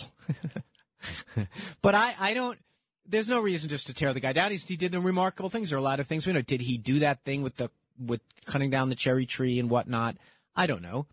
[1.82, 2.60] but I, I don't,
[3.08, 4.52] there's no reason just to tear the guy down.
[4.52, 5.70] He's, he did the remarkable things.
[5.70, 6.42] There are a lot of things we know.
[6.42, 10.18] Did he do that thing with the, with cutting down the cherry tree and whatnot?
[10.56, 11.08] I don't know.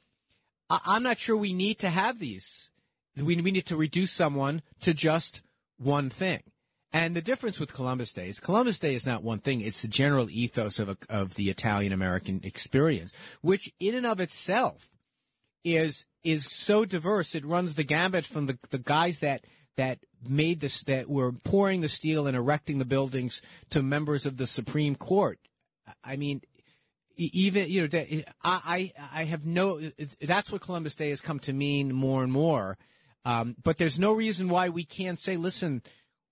[0.69, 2.71] I- am not sure we need to have these.
[3.17, 5.43] We, we need to reduce someone to just
[5.79, 6.43] one thing.
[6.93, 9.61] And the difference with Columbus Day is Columbus Day is not one thing.
[9.61, 14.19] It's the general ethos of, a, of the Italian American experience, which in and of
[14.19, 14.91] itself
[15.65, 17.35] is, is so diverse.
[17.35, 19.45] It runs the gambit from the, the guys that,
[19.77, 24.37] that made this, that were pouring the steel and erecting the buildings to members of
[24.37, 25.39] the Supreme Court.
[26.05, 26.43] I mean,
[27.17, 29.81] even you know I I have no
[30.21, 32.79] that's what Columbus Day has come to mean more and more.
[33.25, 35.83] Um, but there's no reason why we can't say, listen,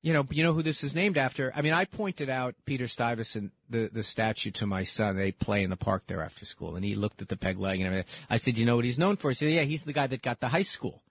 [0.01, 1.53] you know, you know who this is named after.
[1.55, 5.17] I mean, I pointed out Peter Stuyvesant, the the statue to my son.
[5.17, 7.81] They play in the park there after school, and he looked at the peg leg
[7.81, 8.05] and.
[8.31, 9.29] I said, you know what he's known for?
[9.29, 11.03] He said, yeah, he's the guy that got the high school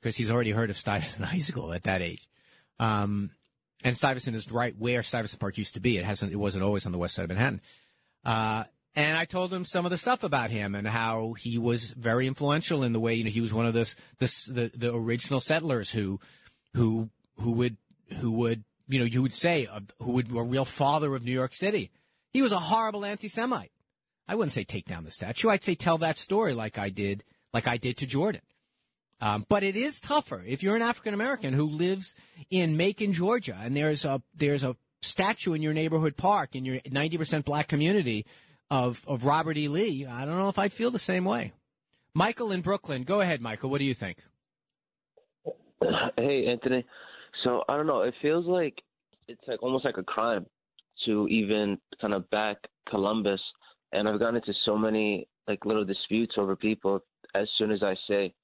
[0.00, 2.28] because he's already heard of Stuyvesant High School at that age.
[2.78, 3.30] Um,
[3.82, 5.96] and Stuyvesant is right where Stuyvesant Park used to be.
[5.96, 6.32] It hasn't.
[6.32, 7.60] It wasn't always on the west side of Manhattan.
[8.24, 11.92] Uh, and I told him some of the stuff about him and how he was
[11.92, 15.40] very influential in the way you know he was one of the the the, original
[15.40, 16.20] settlers who
[16.74, 17.08] who
[17.38, 17.76] who would
[18.20, 21.32] who would you know you would say uh, who would a real father of New
[21.32, 21.90] York City.
[22.32, 23.72] He was a horrible anti-Semite.
[24.28, 25.48] I wouldn't say take down the statue.
[25.48, 28.42] I'd say tell that story like I did like I did to Jordan.
[29.20, 32.14] Um, but it is tougher if you're an African American who lives
[32.50, 36.76] in Macon, Georgia, and there's a there's a statue in your neighborhood park in your
[36.80, 38.26] 90% black community
[38.70, 39.68] of, of Robert E.
[39.68, 41.52] Lee, I don't know if I'd feel the same way.
[42.14, 43.70] Michael in Brooklyn, go ahead, Michael.
[43.70, 44.18] What do you think?
[46.16, 46.84] Hey, Anthony.
[47.44, 48.02] So I don't know.
[48.02, 48.74] It feels like
[49.28, 50.46] it's like almost like a crime
[51.06, 53.40] to even kind of back Columbus,
[53.92, 57.00] and I've gotten into so many like little disputes over people.
[57.34, 58.34] As soon as I say,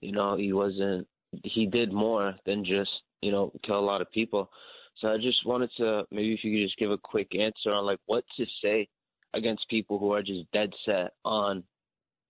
[0.00, 1.06] you know, he wasn't,
[1.42, 2.90] he did more than just
[3.24, 4.50] you know kill a lot of people.
[4.98, 7.86] So I just wanted to maybe if you could just give a quick answer on
[7.86, 8.88] like what to say
[9.32, 11.64] against people who are just dead set on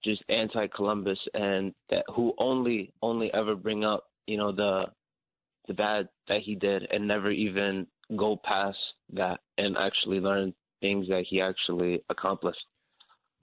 [0.03, 4.85] just anti-Columbus and that who only only ever bring up you know the
[5.66, 8.79] the bad that he did and never even go past
[9.12, 12.64] that and actually learn things that he actually accomplished.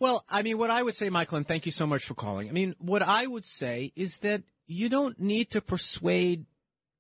[0.02, 2.50] Well, I mean, what I would say, Michael, and thank you so much for calling.
[2.50, 6.48] I mean, what I would say is that you don't need to persuade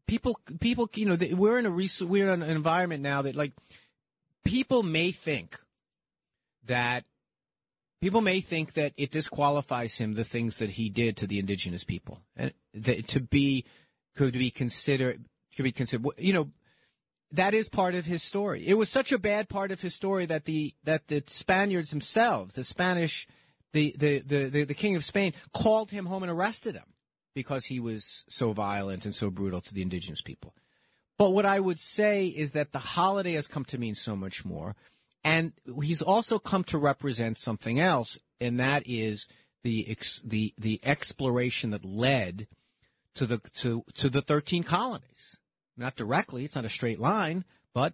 [0.05, 0.39] people.
[0.59, 3.53] People, you know, we're in a we're in an environment now that like
[4.45, 5.59] people may think
[6.67, 7.03] that
[8.01, 11.83] people may think that it disqualifies him the things that he did to the indigenous
[11.83, 13.65] people and that, to be
[14.15, 15.25] could be considered
[15.55, 16.51] could be considered you know
[17.31, 18.67] that is part of his story.
[18.67, 22.53] It was such a bad part of his story that the that the spaniards themselves
[22.53, 23.27] the spanish
[23.73, 26.93] the the the, the, the king of spain called him home and arrested him
[27.33, 30.53] because he was so violent and so brutal to the indigenous people.
[31.17, 34.43] But what i would say is that the holiday has come to mean so much
[34.45, 34.75] more.
[35.23, 35.53] And
[35.83, 39.27] he's also come to represent something else, and that is
[39.63, 42.47] the the the exploration that led
[43.15, 45.39] to the to to the 13 colonies.
[45.77, 47.93] Not directly, it's not a straight line, but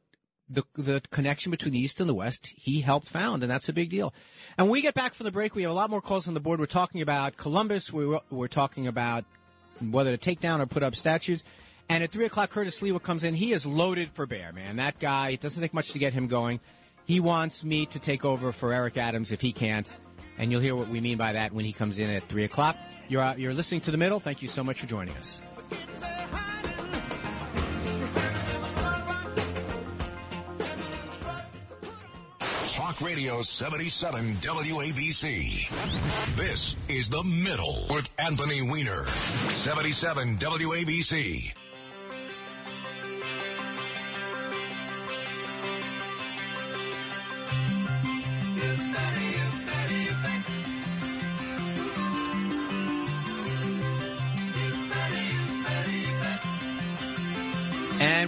[0.49, 3.73] the the connection between the East and the West, he helped found, and that's a
[3.73, 4.13] big deal.
[4.57, 6.33] And when we get back from the break, we have a lot more calls on
[6.33, 6.59] the board.
[6.59, 7.91] We're talking about Columbus.
[7.91, 9.25] We're, we're talking about
[9.79, 11.43] whether to take down or put up statues.
[11.89, 13.33] And at 3 o'clock, Curtis Sliwa comes in.
[13.33, 14.75] He is loaded for bear, man.
[14.75, 16.59] That guy, it doesn't take much to get him going.
[17.05, 19.89] He wants me to take over for Eric Adams if he can't.
[20.37, 22.77] And you'll hear what we mean by that when he comes in at 3 o'clock.
[23.07, 24.19] You're, you're listening to The Middle.
[24.19, 25.41] Thank you so much for joining us.
[32.97, 35.69] Talk Radio 77 WABC.
[36.35, 39.05] This is The Middle with Anthony Weiner.
[39.05, 41.66] 77 WABC.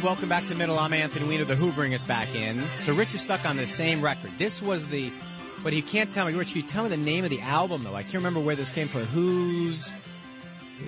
[0.09, 0.79] Welcome back to Middle.
[0.79, 1.45] I'm Anthony Weiner.
[1.45, 2.65] The Who bring us back in.
[2.79, 4.31] So Rich is stuck on the same record.
[4.39, 5.13] This was the,
[5.61, 6.53] but you can't tell me, Rich.
[6.53, 7.93] Can you tell me the name of the album though?
[7.93, 9.05] I can't remember where this came from.
[9.05, 9.93] Who's?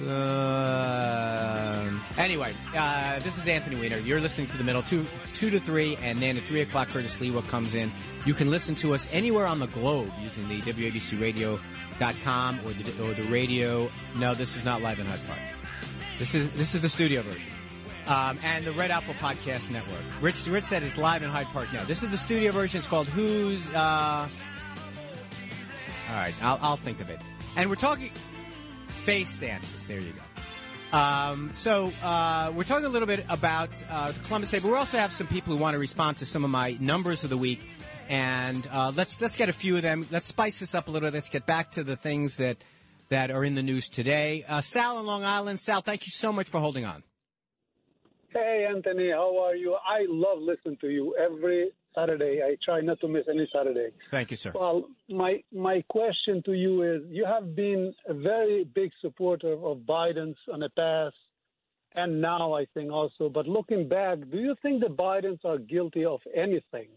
[0.09, 3.99] Uh, anyway, uh, this is Anthony Weiner.
[3.99, 5.05] You're listening to the middle, two
[5.35, 7.91] two to three, and then at three o'clock, Curtis Sliwa comes in.
[8.25, 13.13] You can listen to us anywhere on the globe using the WABCRadio.com or the or
[13.13, 13.91] the radio.
[14.15, 15.39] No, this is not live in Hyde Park.
[16.17, 17.51] This is this is the studio version.
[18.07, 20.01] Um, and the Red Apple Podcast Network.
[20.21, 21.83] Rich Rich said it's live in Hyde Park now.
[21.83, 22.79] This is the studio version.
[22.79, 23.67] It's called Who's.
[23.73, 24.27] Uh...
[26.09, 27.19] All right, I'll, I'll think of it.
[27.55, 28.11] And we're talking
[29.03, 29.85] face dances.
[29.85, 30.97] There you go.
[30.97, 34.97] Um, so uh, we're talking a little bit about uh, Columbus Day, but we also
[34.97, 37.61] have some people who want to respond to some of my numbers of the week.
[38.09, 40.05] And uh, let's let's get a few of them.
[40.11, 41.09] Let's spice this up a little.
[41.09, 42.57] Let's get back to the things that
[43.07, 44.43] that are in the news today.
[44.47, 45.61] Uh, Sal in Long Island.
[45.61, 47.03] Sal, thank you so much for holding on.
[48.33, 49.73] Hey, Anthony, how are you?
[49.75, 52.41] I love listening to you every Saturday.
[52.45, 53.89] I try not to miss any Saturday.
[54.09, 54.51] Thank you, sir.
[54.55, 59.79] Well, my my question to you is: You have been a very big supporter of
[59.79, 61.15] Biden's on the past,
[61.93, 63.27] and now I think also.
[63.27, 66.87] But looking back, do you think the Bidens are guilty of anything?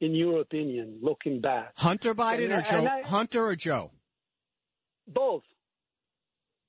[0.00, 2.86] In your opinion, looking back, Hunter Biden And- or Joe?
[2.86, 3.92] I- Hunter or Joe?
[5.06, 5.44] both.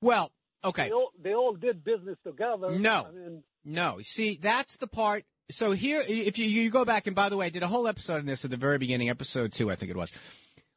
[0.01, 0.31] Well,
[0.63, 0.87] okay.
[0.89, 2.71] They all, they all did business together.
[2.77, 3.07] No.
[3.07, 5.23] I mean, No, see, that's the part.
[5.51, 7.87] So here, if you, you go back, and by the way, I did a whole
[7.87, 10.11] episode on this at the very beginning, episode two, I think it was.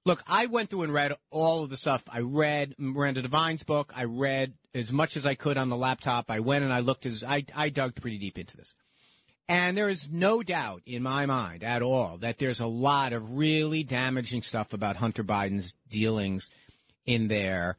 [0.05, 2.05] Look, I went through and read all of the stuff.
[2.09, 3.93] I read Miranda Devine's book.
[3.97, 6.31] I read as much as I could on the laptop.
[6.31, 8.75] I went and I looked as I, I dug pretty deep into this.
[9.49, 13.37] And there is no doubt in my mind at all that there's a lot of
[13.37, 16.51] really damaging stuff about Hunter Biden's dealings
[17.05, 17.77] in there.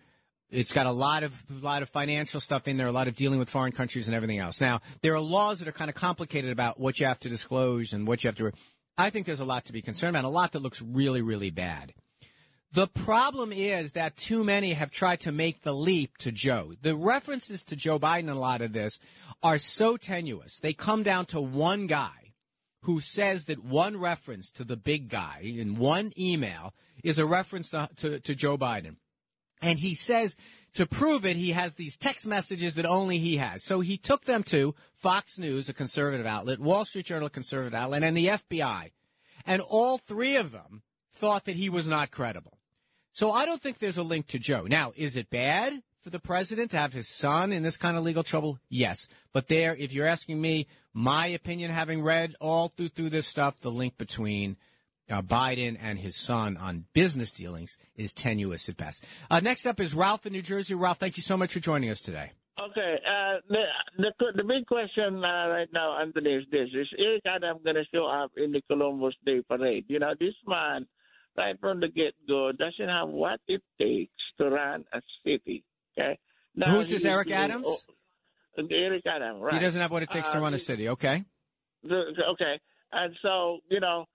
[0.49, 3.15] It's got a lot of a lot of financial stuff in there, a lot of
[3.15, 4.61] dealing with foreign countries and everything else.
[4.61, 7.91] Now, there are laws that are kind of complicated about what you have to disclose
[7.91, 8.51] and what you have to.
[8.97, 11.51] I think there's a lot to be concerned about, a lot that looks really, really
[11.51, 11.93] bad.
[12.71, 16.73] The problem is that too many have tried to make the leap to Joe.
[16.81, 18.99] The references to Joe Biden in a lot of this
[19.41, 20.59] are so tenuous.
[20.59, 22.33] They come down to one guy
[22.81, 26.73] who says that one reference to the big guy in one email
[27.03, 28.95] is a reference to, to, to Joe Biden.
[29.61, 30.35] And he says
[30.73, 33.63] to prove it, he has these text messages that only he has.
[33.63, 37.73] So he took them to Fox News, a conservative outlet, Wall Street Journal, a conservative
[37.73, 38.91] outlet, and the FBI.
[39.45, 42.59] And all three of them thought that he was not credible.
[43.11, 44.65] So I don't think there's a link to Joe.
[44.67, 48.03] Now, is it bad for the president to have his son in this kind of
[48.03, 48.59] legal trouble?
[48.69, 49.07] Yes.
[49.33, 53.59] But there, if you're asking me, my opinion, having read all through, through this stuff,
[53.59, 54.57] the link between
[55.09, 59.03] uh, Biden and his son on business dealings is tenuous at best.
[59.29, 60.75] Uh, next up is Ralph in New Jersey.
[60.75, 62.31] Ralph, thank you so much for joining us today.
[62.59, 63.63] Okay, uh, the,
[63.99, 67.83] the the big question uh, right now, Anthony, is this: Is Eric Adams going to
[67.93, 69.85] show up in the Columbus Day Parade?
[69.87, 70.87] You know, this man,
[71.37, 75.63] right from the get go, doesn't have what it takes to run a city.
[75.95, 76.17] Okay,
[76.55, 77.65] now, Who's this, Eric Adams?
[77.67, 77.77] oh,
[78.71, 79.53] Eric Adams, right?
[79.53, 80.89] He doesn't have what it takes to Uh, run a city.
[80.89, 81.23] Okay.
[81.83, 82.59] the- okay,
[82.91, 84.05] and so you know,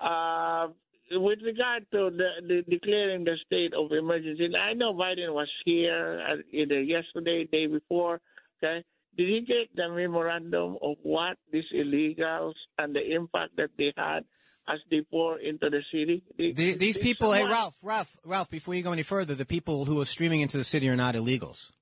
[0.00, 0.68] uh,
[1.12, 6.20] with regard to the, the declaring the state of emergency, I know Biden was here
[6.28, 8.20] uh, either yesterday, day before.
[8.62, 8.84] Okay,
[9.16, 14.24] did he get the memorandum of what these illegals and the impact that they had
[14.68, 16.24] as they pour into the city?
[16.38, 20.00] The, these people, hey, Ralph, Ralph, Ralph, before you go any further, the people who
[20.00, 21.72] are streaming into the city are not illegals.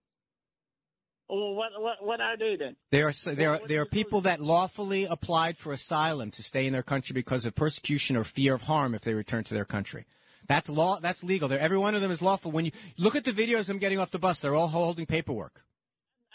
[1.29, 2.77] Well, what what what are they then?
[2.91, 6.73] There are there are, there are people that lawfully applied for asylum to stay in
[6.73, 10.05] their country because of persecution or fear of harm if they return to their country.
[10.47, 11.01] That's law.
[11.01, 11.49] That's legal.
[11.49, 12.51] There, every one of them is lawful.
[12.51, 15.63] When you look at the videos them getting off the bus, they're all holding paperwork.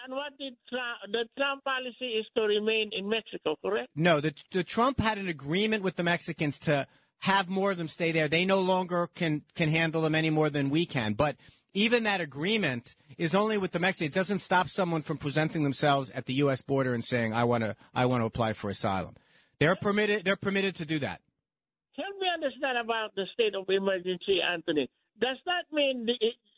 [0.04, 3.90] And what did Trump, the Trump policy is to remain in Mexico, correct?
[3.96, 6.88] No, the, the Trump had an agreement with the Mexicans to
[7.20, 8.28] have more of them stay there.
[8.28, 11.14] They no longer can can handle them any more than we can.
[11.14, 11.36] But
[11.74, 14.16] even that agreement is only with the Mexicans.
[14.16, 16.62] It doesn't stop someone from presenting themselves at the U.S.
[16.62, 19.16] border and saying, "I want to I want to apply for asylum."
[19.60, 20.24] They're permitted.
[20.24, 21.22] They're permitted to do that.
[21.96, 24.90] Help me understand about the state of emergency, Anthony.
[25.20, 26.16] Does that mean the,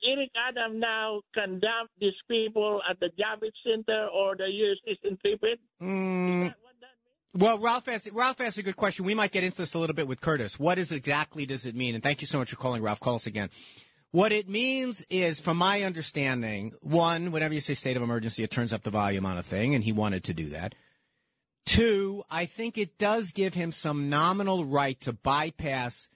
[0.07, 4.77] Eric Adam now can dump these people at the Javits Center or the U.S.
[4.87, 5.57] Eastern Tribune?
[5.81, 6.53] Mm,
[7.33, 9.05] well, Ralph asked, Ralph asked a good question.
[9.05, 10.59] We might get into this a little bit with Curtis.
[10.59, 11.95] What is exactly does it mean?
[11.95, 12.99] And thank you so much for calling, Ralph.
[12.99, 13.49] Call us again.
[14.11, 18.51] What it means is, from my understanding, one, whenever you say state of emergency, it
[18.51, 20.75] turns up the volume on a thing, and he wanted to do that.
[21.65, 26.09] Two, I think it does give him some nominal right to bypass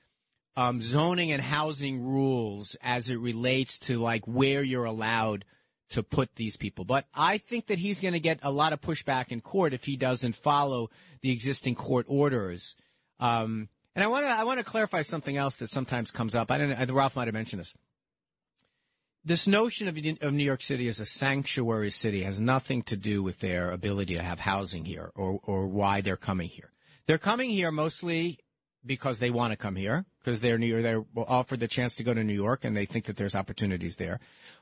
[0.58, 5.46] um, zoning and housing rules as it relates to like where you're allowed
[5.90, 6.84] to put these people.
[6.84, 9.86] But I think that he's going to get a lot of pushback in court if
[9.86, 10.90] he doesn't follow
[11.22, 12.76] the existing court orders.
[13.20, 16.52] Um, and I want to I want to clarify something else that sometimes comes up.
[16.52, 16.94] I don't know.
[16.94, 17.74] Ralph might have mentioned this.
[19.28, 23.24] This notion of, of New York City as a sanctuary city has nothing to do
[23.24, 26.72] with their ability to have housing here or, or why they're coming here.
[27.08, 28.38] They're coming here mostly
[28.86, 32.14] because they want to come here because they're New they're offered the chance to go
[32.14, 34.20] to New York and they think that there's opportunities there.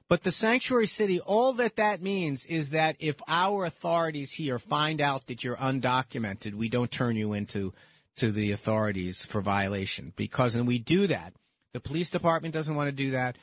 [0.08, 5.02] But the sanctuary city, all that that means is that if our authorities here find
[5.02, 7.74] out that you're undocumented, we don't turn you into
[8.16, 11.34] to the authorities for violation because and we do that.
[11.74, 13.38] The police department doesn't want to do that.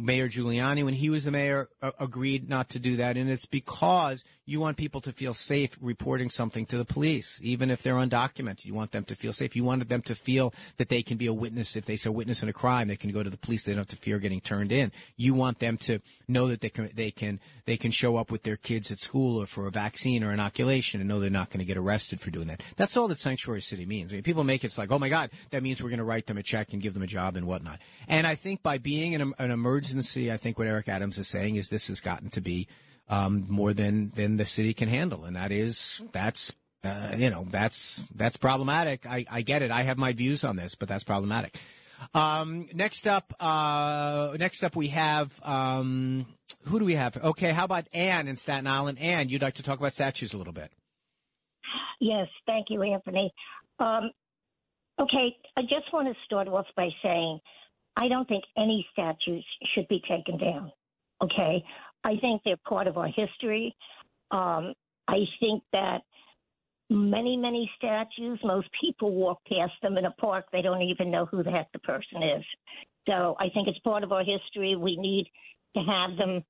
[0.00, 3.16] Mayor Giuliani, when he was the mayor, uh, agreed not to do that.
[3.16, 7.70] And it's because you want people to feel safe reporting something to the police, even
[7.70, 8.64] if they're undocumented.
[8.64, 9.54] You want them to feel safe.
[9.54, 11.76] You wanted them to feel that they can be a witness.
[11.76, 13.62] If they say witness in a crime, they can go to the police.
[13.62, 14.90] They don't have to fear getting turned in.
[15.16, 18.42] You want them to know that they can, they can, they can show up with
[18.42, 21.60] their kids at school or for a vaccine or inoculation and know they're not going
[21.60, 22.60] to get arrested for doing that.
[22.76, 24.12] That's all that Sanctuary City means.
[24.12, 26.26] I mean, people make it like, oh my God, that means we're going to write
[26.26, 27.78] them a check and give them a job and whatnot.
[28.08, 31.54] And I think by being an, an emergency, I think what Eric Adams is saying
[31.54, 32.66] is this has gotten to be
[33.10, 36.54] um, more than than the city can handle, and that is that's
[36.84, 39.04] uh, you know that's that's problematic.
[39.04, 39.70] I, I get it.
[39.70, 41.56] I have my views on this, but that's problematic.
[42.14, 46.24] Um, next up, uh, next up we have um,
[46.64, 47.16] who do we have?
[47.16, 48.98] Okay, how about Ann in Staten Island?
[48.98, 50.70] Ann, you'd like to talk about statues a little bit?
[52.00, 53.30] Yes, thank you, Anthony.
[53.78, 54.10] Um,
[54.98, 57.40] okay, I just want to start off by saying
[57.96, 59.44] I don't think any statues
[59.74, 60.72] should be taken down.
[61.22, 61.62] Okay,
[62.04, 63.74] I think they're part of our history.
[64.30, 64.74] Um,
[65.08, 66.02] I think that
[66.88, 71.26] many, many statues, most people walk past them in a park, they don't even know
[71.26, 72.44] who the heck the person is.
[73.08, 74.76] So I think it's part of our history.
[74.76, 75.26] We need
[75.76, 76.44] to have them,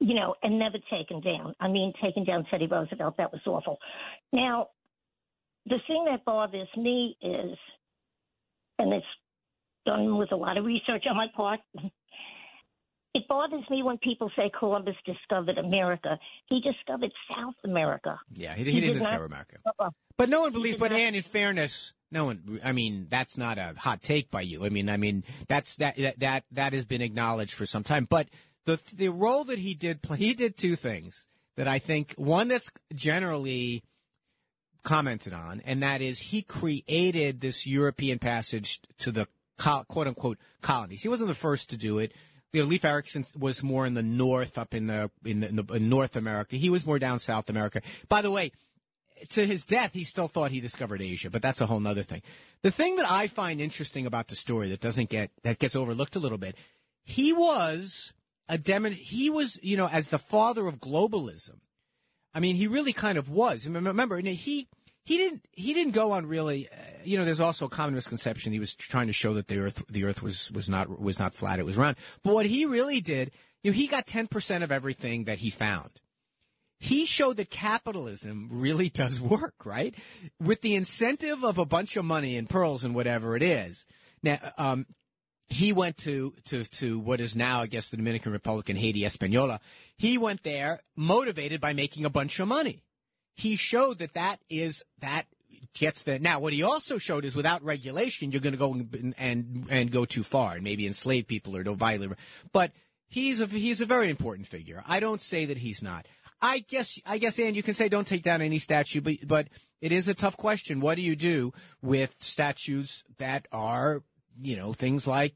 [0.00, 1.54] you know, and never taken down.
[1.60, 3.78] I mean, taking down Teddy Roosevelt, that was awful.
[4.32, 4.68] Now,
[5.66, 7.56] the thing that bothers me is,
[8.78, 9.06] and it's
[9.86, 11.60] done with a lot of research on my part,
[13.14, 16.18] it bothers me when people say Columbus discovered America.
[16.48, 18.18] He discovered South America.
[18.32, 19.58] Yeah, he, he, he didn't did discover America.
[20.16, 20.78] But no one believes.
[20.78, 22.60] But Ann, in fairness, no one.
[22.64, 24.64] I mean, that's not a hot take by you.
[24.64, 28.06] I mean, I mean that's that that that, that has been acknowledged for some time.
[28.08, 28.28] But
[28.64, 32.48] the the role that he did play, he did two things that I think one
[32.48, 33.82] that's generally
[34.84, 41.02] commented on, and that is he created this European passage to the quote unquote colonies.
[41.02, 42.12] He wasn't the first to do it
[42.52, 45.56] you know, Leif Erikson was more in the north, up in the in, the, in,
[45.56, 46.56] the, in North America.
[46.56, 47.80] He was more down South America.
[48.08, 48.52] By the way,
[49.30, 52.22] to his death, he still thought he discovered Asia, but that's a whole other thing.
[52.62, 56.16] The thing that I find interesting about the story that doesn't get that gets overlooked
[56.16, 56.56] a little bit,
[57.04, 58.12] he was
[58.48, 58.90] a demo.
[58.90, 61.60] He was, you know, as the father of globalism.
[62.34, 63.66] I mean, he really kind of was.
[63.66, 64.68] Remember, he
[65.04, 68.52] he didn't he didn't go on really uh, you know there's also a common misconception.
[68.52, 71.34] He was trying to show that the earth the earth was was not was not
[71.34, 71.58] flat.
[71.58, 71.96] It was round.
[72.22, 73.32] But what he really did
[73.62, 75.90] you know he got 10% of everything that he found.
[76.78, 79.94] He showed that capitalism really does work right?
[80.40, 83.86] With the incentive of a bunch of money and pearls and whatever it is.
[84.22, 84.86] Now um,
[85.48, 89.02] he went to, to, to what is now, I guess, the Dominican Republic and Haiti
[89.02, 89.60] Hispaniola.
[89.98, 92.82] He went there motivated by making a bunch of money
[93.34, 95.24] he showed that that is that
[95.74, 99.14] gets the now what he also showed is without regulation you're going to go and,
[99.16, 102.10] and and go too far and maybe enslave people or don't violate
[102.52, 102.72] but
[103.12, 104.82] he's a he's a very important figure.
[104.88, 106.06] I don't say that he's not.
[106.40, 109.48] I guess I guess and you can say don't take down any statue, but but
[109.80, 110.80] it is a tough question.
[110.80, 114.02] What do you do with statues that are
[114.40, 115.34] you know things like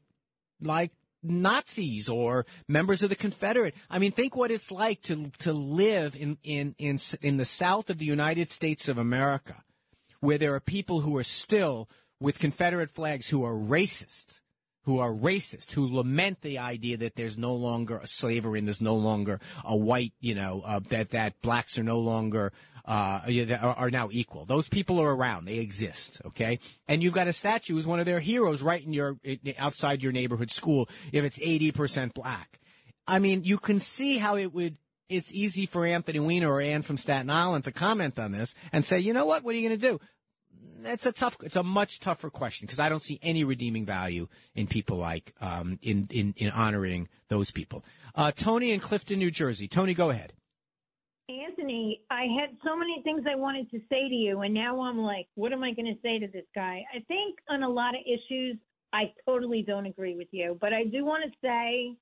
[0.59, 0.91] like
[1.23, 3.75] Nazis or members of the Confederate.
[3.89, 7.89] I mean, think what it's like to to live in in in in the South
[7.89, 9.63] of the United States of America,
[10.19, 11.89] where there are people who are still
[12.19, 14.39] with Confederate flags who are racist,
[14.83, 18.81] who are racist, who lament the idea that there's no longer a slavery and there's
[18.81, 22.53] no longer a white, you know, uh, that that blacks are no longer
[22.87, 23.19] uh,
[23.61, 24.45] are now equal.
[24.45, 26.21] Those people are around; they exist.
[26.25, 29.17] Okay, and you've got a statue who's one of their heroes right in your
[29.59, 30.87] outside your neighborhood school.
[31.11, 32.59] If it's eighty percent black,
[33.07, 34.77] I mean, you can see how it would.
[35.09, 38.83] It's easy for Anthony Weiner or Ann from Staten Island to comment on this and
[38.83, 39.43] say, you know what?
[39.43, 39.99] What are you going to do?
[40.83, 41.37] It's a tough.
[41.43, 45.33] It's a much tougher question because I don't see any redeeming value in people like
[45.41, 47.83] um, in in in honoring those people.
[48.15, 49.67] Uh, Tony in Clifton, New Jersey.
[49.67, 50.33] Tony, go ahead.
[51.67, 54.99] Anthony, I had so many things I wanted to say to you, and now I'm
[54.99, 56.83] like, what am I going to say to this guy?
[56.95, 58.55] I think on a lot of issues,
[58.93, 61.93] I totally don't agree with you, but I do want to say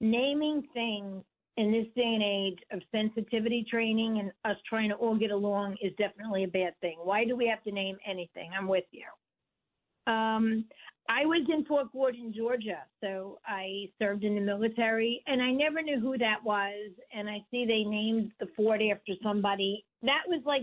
[0.00, 1.22] naming things
[1.56, 5.76] in this day and age of sensitivity training and us trying to all get along
[5.80, 6.96] is definitely a bad thing.
[7.00, 8.50] Why do we have to name anything?
[8.58, 10.12] I'm with you.
[10.12, 10.64] Um,
[11.08, 15.82] I was in Fort Gordon, Georgia, so I served in the military, and I never
[15.82, 16.90] knew who that was.
[17.12, 19.84] And I see they named the fort after somebody.
[20.02, 20.62] That was like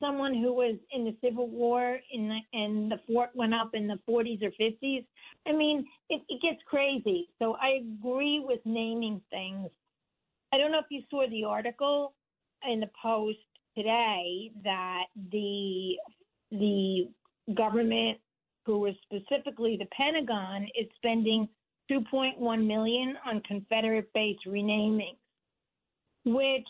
[0.00, 3.86] someone who was in the Civil War, in the, and the fort went up in
[3.86, 5.04] the 40s or 50s.
[5.46, 7.28] I mean, it, it gets crazy.
[7.38, 9.70] So I agree with naming things.
[10.52, 12.14] I don't know if you saw the article
[12.68, 13.38] in the Post
[13.76, 15.96] today that the
[16.50, 17.08] the
[17.54, 18.18] government
[18.68, 21.48] who is specifically the Pentagon, is spending
[21.90, 25.16] 2.1 million on Confederate-based renaming,
[26.26, 26.68] which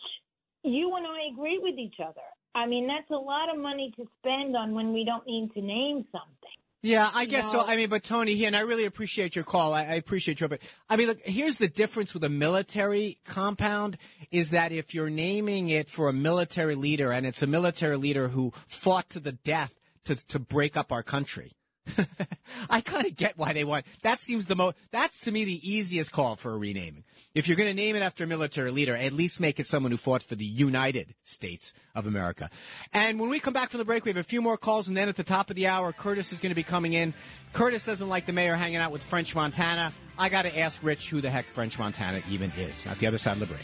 [0.63, 2.21] you and I agree with each other.
[2.55, 5.61] I mean, that's a lot of money to spend on when we don't need to
[5.61, 6.59] name something.
[6.83, 7.65] Yeah, I guess so.
[7.67, 9.75] I mean, but Tony, here, and I really appreciate your call.
[9.75, 13.99] I, I appreciate your, but I mean, look, here's the difference with a military compound
[14.31, 18.29] is that if you're naming it for a military leader and it's a military leader
[18.29, 19.75] who fought to the death
[20.05, 21.51] to, to break up our country,
[22.71, 23.87] I kind of get why they want.
[24.03, 24.77] That seems the most.
[24.91, 27.05] That's to me the easiest call for a renaming.
[27.35, 29.93] If you're going to name it after a military leader, at least make it someone
[29.93, 32.51] who fought for the United States of America.
[32.93, 34.97] And when we come back from the break, we have a few more calls, and
[34.97, 37.15] then at the top of the hour, Curtis is going to be coming in.
[37.53, 39.93] Curtis doesn't like the mayor hanging out with French Montana.
[40.19, 42.87] I got to ask Rich who the heck French Montana even is.
[42.87, 43.61] At the other side of the break.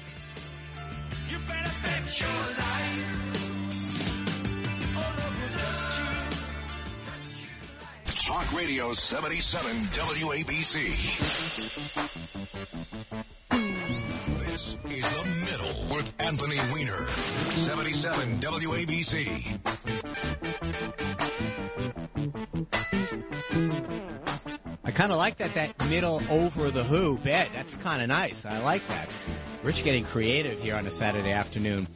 [8.27, 10.89] Talk Radio 77 WABC.
[14.39, 17.07] This is The Middle with Anthony Weiner.
[17.07, 19.59] 77 WABC.
[24.85, 27.51] I kind of like that, that middle over the who bet.
[27.53, 28.47] That's kind of nice.
[28.47, 29.11] I like that.
[29.62, 31.87] Rich getting creative here on a Saturday afternoon.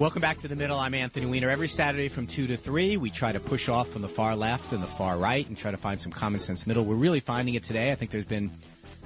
[0.00, 0.78] Welcome back to the middle.
[0.78, 1.50] I'm Anthony Weiner.
[1.50, 4.72] Every Saturday from 2 to 3, we try to push off from the far left
[4.72, 6.86] and the far right and try to find some common sense middle.
[6.86, 7.92] We're really finding it today.
[7.92, 8.50] I think there's been,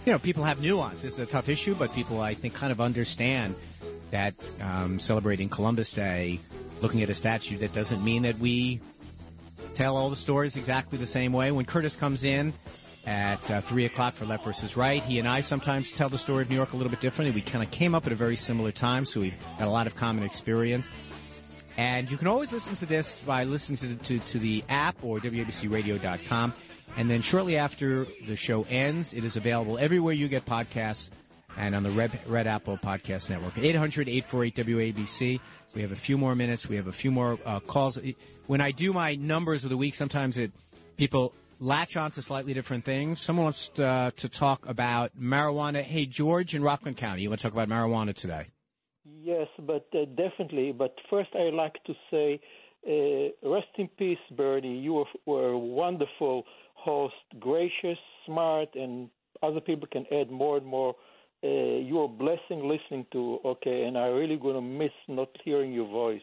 [0.07, 1.03] you know, people have nuance.
[1.03, 3.57] This is a tough issue, but people, I think, kind of understand
[4.13, 6.39] that um, celebrating Columbus Day,
[6.81, 8.79] looking at a statue, that doesn't mean that we
[9.75, 11.51] tell all the stories exactly the same way.
[11.51, 12.53] When Curtis comes in,
[13.07, 15.03] at uh, 3 o'clock for Left versus Right.
[15.03, 17.35] He and I sometimes tell the story of New York a little bit differently.
[17.35, 19.87] We kind of came up at a very similar time, so we've got a lot
[19.87, 20.95] of common experience.
[21.77, 25.19] And you can always listen to this by listening to, to, to the app or
[25.19, 26.55] WABCRadio.com.
[26.97, 31.11] And then shortly after the show ends, it is available everywhere you get podcasts
[31.57, 33.59] and on the Red, Red Apple Podcast Network.
[33.59, 35.41] 800 848 WABC.
[35.75, 36.69] We have a few more minutes.
[36.69, 37.99] We have a few more uh, calls.
[38.47, 40.53] When I do my numbers of the week, sometimes it
[40.97, 43.21] people latch on to slightly different things.
[43.21, 45.83] Someone wants to, uh, to talk about marijuana.
[45.83, 48.49] Hey, George in Rockland County, you want to talk about marijuana today?
[49.05, 50.73] Yes, but uh, definitely.
[50.73, 52.41] But first, I'd like to say,
[52.87, 54.79] uh, rest in peace, Bernie.
[54.79, 56.45] You were, were a wonderful
[56.75, 59.09] host, gracious, smart, and
[59.43, 60.95] other people can add more and more.
[61.43, 63.39] Uh, you're a blessing listening to.
[63.45, 66.23] Okay, and I'm really going to miss not hearing your voice.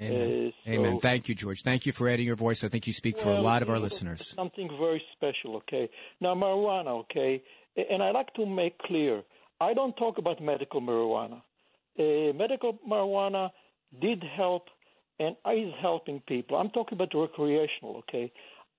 [0.00, 0.48] Amen.
[0.48, 1.00] Uh, so, Amen.
[1.00, 1.62] Thank you, George.
[1.62, 2.64] Thank you for adding your voice.
[2.64, 4.34] I think you speak for well, a lot of our listeners.
[4.34, 5.88] Something very special, okay?
[6.20, 7.42] Now, marijuana, okay?
[7.90, 9.22] And I like to make clear
[9.60, 11.40] I don't talk about medical marijuana.
[11.98, 13.50] Uh, medical marijuana
[14.00, 14.64] did help
[15.18, 16.58] and is helping people.
[16.58, 18.30] I'm talking about recreational, okay?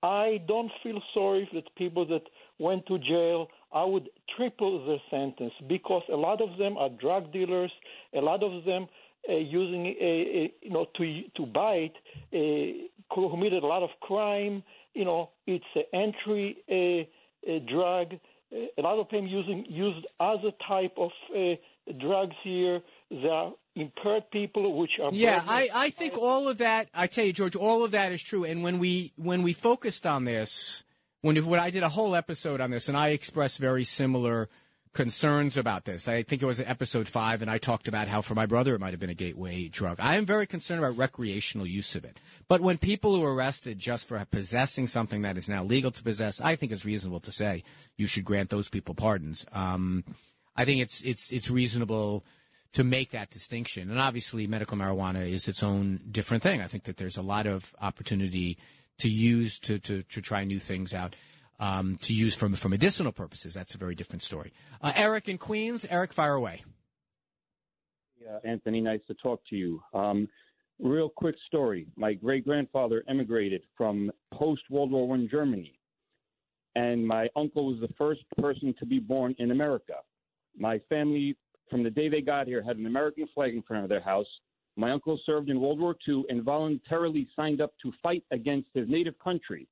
[0.02, 2.22] I don't feel sorry for the people that
[2.60, 3.48] went to jail.
[3.72, 7.72] I would triple their sentence because a lot of them are drug dealers.
[8.14, 8.86] A lot of them
[9.28, 11.96] uh, using, uh, uh, you know, to to buy it,
[12.32, 14.62] uh, committed a lot of crime.
[14.94, 16.56] You know, it's an entry
[17.66, 18.14] drug.
[18.50, 21.54] Uh, a lot of them using used other type of uh,
[22.00, 22.80] drugs here.
[23.10, 25.42] There are impaired people, which are Yeah.
[25.46, 26.88] I, I think all of that.
[26.94, 28.44] I tell you, George, all of that is true.
[28.44, 30.84] And when we when we focused on this,
[31.20, 34.48] when when I did a whole episode on this, and I expressed very similar
[34.92, 36.08] concerns about this.
[36.08, 38.80] I think it was episode five, and I talked about how for my brother it
[38.80, 39.98] might have been a gateway drug.
[40.00, 42.18] I am very concerned about recreational use of it.
[42.48, 46.02] But when people who are arrested just for possessing something that is now legal to
[46.02, 47.64] possess, I think it's reasonable to say
[47.96, 49.46] you should grant those people pardons.
[49.52, 50.04] Um,
[50.56, 52.24] I think it's it's it's reasonable
[52.72, 53.90] to make that distinction.
[53.90, 56.60] And obviously, medical marijuana is its own different thing.
[56.60, 58.58] I think that there's a lot of opportunity
[58.98, 61.14] to use to to, to try new things out.
[61.60, 64.52] Um, to use for for medicinal purposes, that's a very different story.
[64.80, 66.62] Uh, Eric in Queens, Eric, fire away.
[68.28, 69.82] Uh, Anthony, nice to talk to you.
[69.92, 70.28] Um,
[70.78, 71.88] real quick story.
[71.96, 75.78] My great grandfather emigrated from post World War One Germany,
[76.76, 79.94] and my uncle was the first person to be born in America.
[80.56, 81.36] My family,
[81.70, 84.26] from the day they got here, had an American flag in front of their house.
[84.76, 88.88] My uncle served in World War II and voluntarily signed up to fight against his
[88.88, 89.66] native country.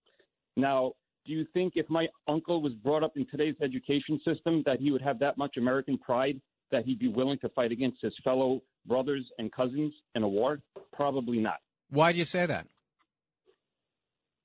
[0.57, 0.95] Now,
[1.27, 4.91] do you think if my uncle was brought up in today's education system that he
[4.91, 8.63] would have that much American pride that he'd be willing to fight against his fellow
[8.87, 10.61] brothers and cousins in a war?
[10.93, 11.59] Probably not.
[11.91, 12.67] Why do you say that?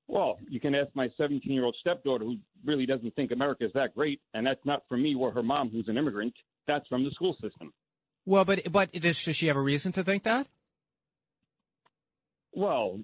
[0.08, 3.72] Well, you can ask my 17 year old stepdaughter who really doesn't think America is
[3.74, 6.34] that great, and that's not from me or her mom, who's an immigrant.
[6.68, 7.72] That's from the school system.
[8.26, 10.48] Well, but but does, does she have a reason to think that?
[12.54, 13.00] Well,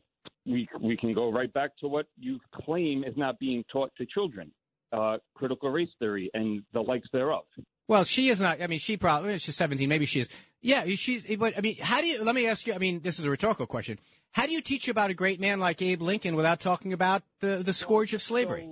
[0.46, 4.06] we we can go right back to what you claim is not being taught to
[4.06, 4.52] children,
[4.92, 7.44] uh, critical race theory and the likes thereof.
[7.88, 8.62] Well, she is not.
[8.62, 9.90] I mean, she probably she's seventeen.
[9.90, 10.30] Maybe she is.
[10.62, 11.36] Yeah, she's.
[11.38, 12.24] But I mean, how do you?
[12.24, 12.74] Let me ask you.
[12.74, 14.00] I mean, this is a rhetorical question.
[14.32, 17.58] How do you teach about a great man like Abe Lincoln without talking about the
[17.64, 18.70] the scourge of slavery?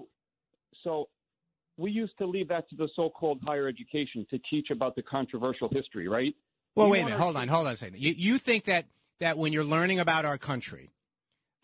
[0.84, 1.08] So
[1.78, 5.70] we used to leave that to the so-called higher education to teach about the controversial
[5.72, 6.36] history, right?
[6.76, 7.20] Well, We wait a minute.
[7.20, 7.48] Hold on.
[7.48, 8.00] Hold on a second.
[8.00, 8.86] You you think that
[9.20, 10.90] that when you're learning about our country,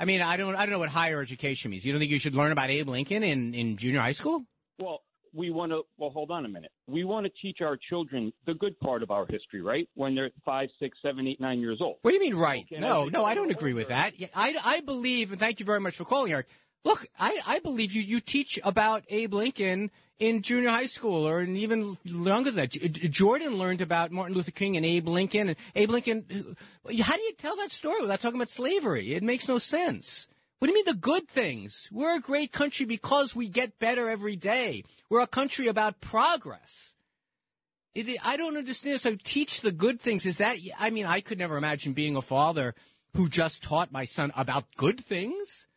[0.02, 1.86] I mean, I don't I don't know what higher education means.
[1.86, 4.44] You don't think you should learn about Abe Lincoln in in junior high school?
[4.80, 5.84] Well, we want to.
[5.98, 6.72] Well, hold on a minute.
[6.88, 9.88] We want to teach our children the good part of our history, right?
[9.94, 11.98] When they're five, six, seven, eight, nine years old.
[12.02, 12.66] What do you mean, right?
[12.72, 14.14] Okay, no, no, I don't agree with that.
[14.36, 16.48] I, I believe, and thank you very much for calling, Eric.
[16.84, 21.44] Look, I, I believe you, you teach about Abe Lincoln in junior high school or
[21.44, 22.70] even younger than that.
[23.12, 25.50] Jordan learned about Martin Luther King and Abe Lincoln.
[25.50, 26.26] And Abe Lincoln,
[26.86, 29.14] how do you tell that story without talking about slavery?
[29.14, 30.28] It makes no sense.
[30.60, 31.90] What do you mean the good things?
[31.92, 34.84] We're a great country because we get better every day.
[35.10, 36.96] We're a country about progress.
[38.24, 39.02] I don't understand.
[39.02, 40.26] So teach the good things.
[40.26, 40.58] Is that?
[40.80, 42.76] I mean, I could never imagine being a father
[43.16, 45.68] who just taught my son about good things.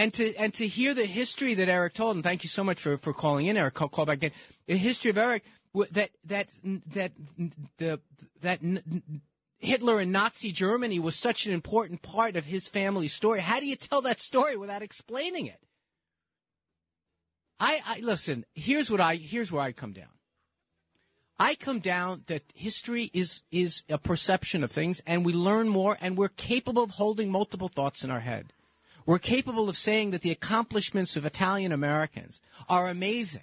[0.00, 2.80] And to and to hear the history that Eric told, and thank you so much
[2.80, 3.74] for, for calling in, Eric.
[3.74, 4.32] Call, call back in.
[4.66, 5.44] The history of Eric
[5.92, 6.48] that that
[6.94, 7.12] that
[7.76, 8.00] the
[8.40, 8.60] that
[9.58, 13.40] Hitler and Nazi Germany was such an important part of his family story.
[13.40, 15.60] How do you tell that story without explaining it?
[17.58, 18.46] I, I listen.
[18.54, 20.16] Here's what I here's where I come down.
[21.38, 25.98] I come down that history is is a perception of things, and we learn more,
[26.00, 28.54] and we're capable of holding multiple thoughts in our head.
[29.10, 33.42] We're capable of saying that the accomplishments of Italian Americans are amazing.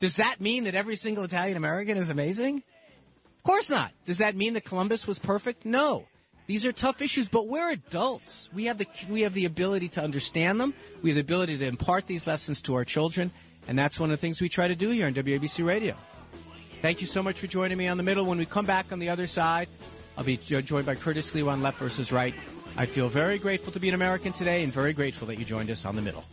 [0.00, 2.62] Does that mean that every single Italian American is amazing?
[3.38, 3.92] Of course not.
[4.04, 5.64] Does that mean that Columbus was perfect?
[5.64, 6.08] No.
[6.46, 8.50] These are tough issues, but we're adults.
[8.52, 10.74] We have the we have the ability to understand them.
[11.00, 13.32] We have the ability to impart these lessons to our children,
[13.68, 15.96] and that's one of the things we try to do here on WABC Radio.
[16.82, 18.26] Thank you so much for joining me on the middle.
[18.26, 19.68] When we come back on the other side,
[20.18, 22.34] I'll be joined by Curtis Sliwa on Left versus Right.
[22.76, 25.70] I feel very grateful to be an American today and very grateful that you joined
[25.70, 26.24] us on the middle.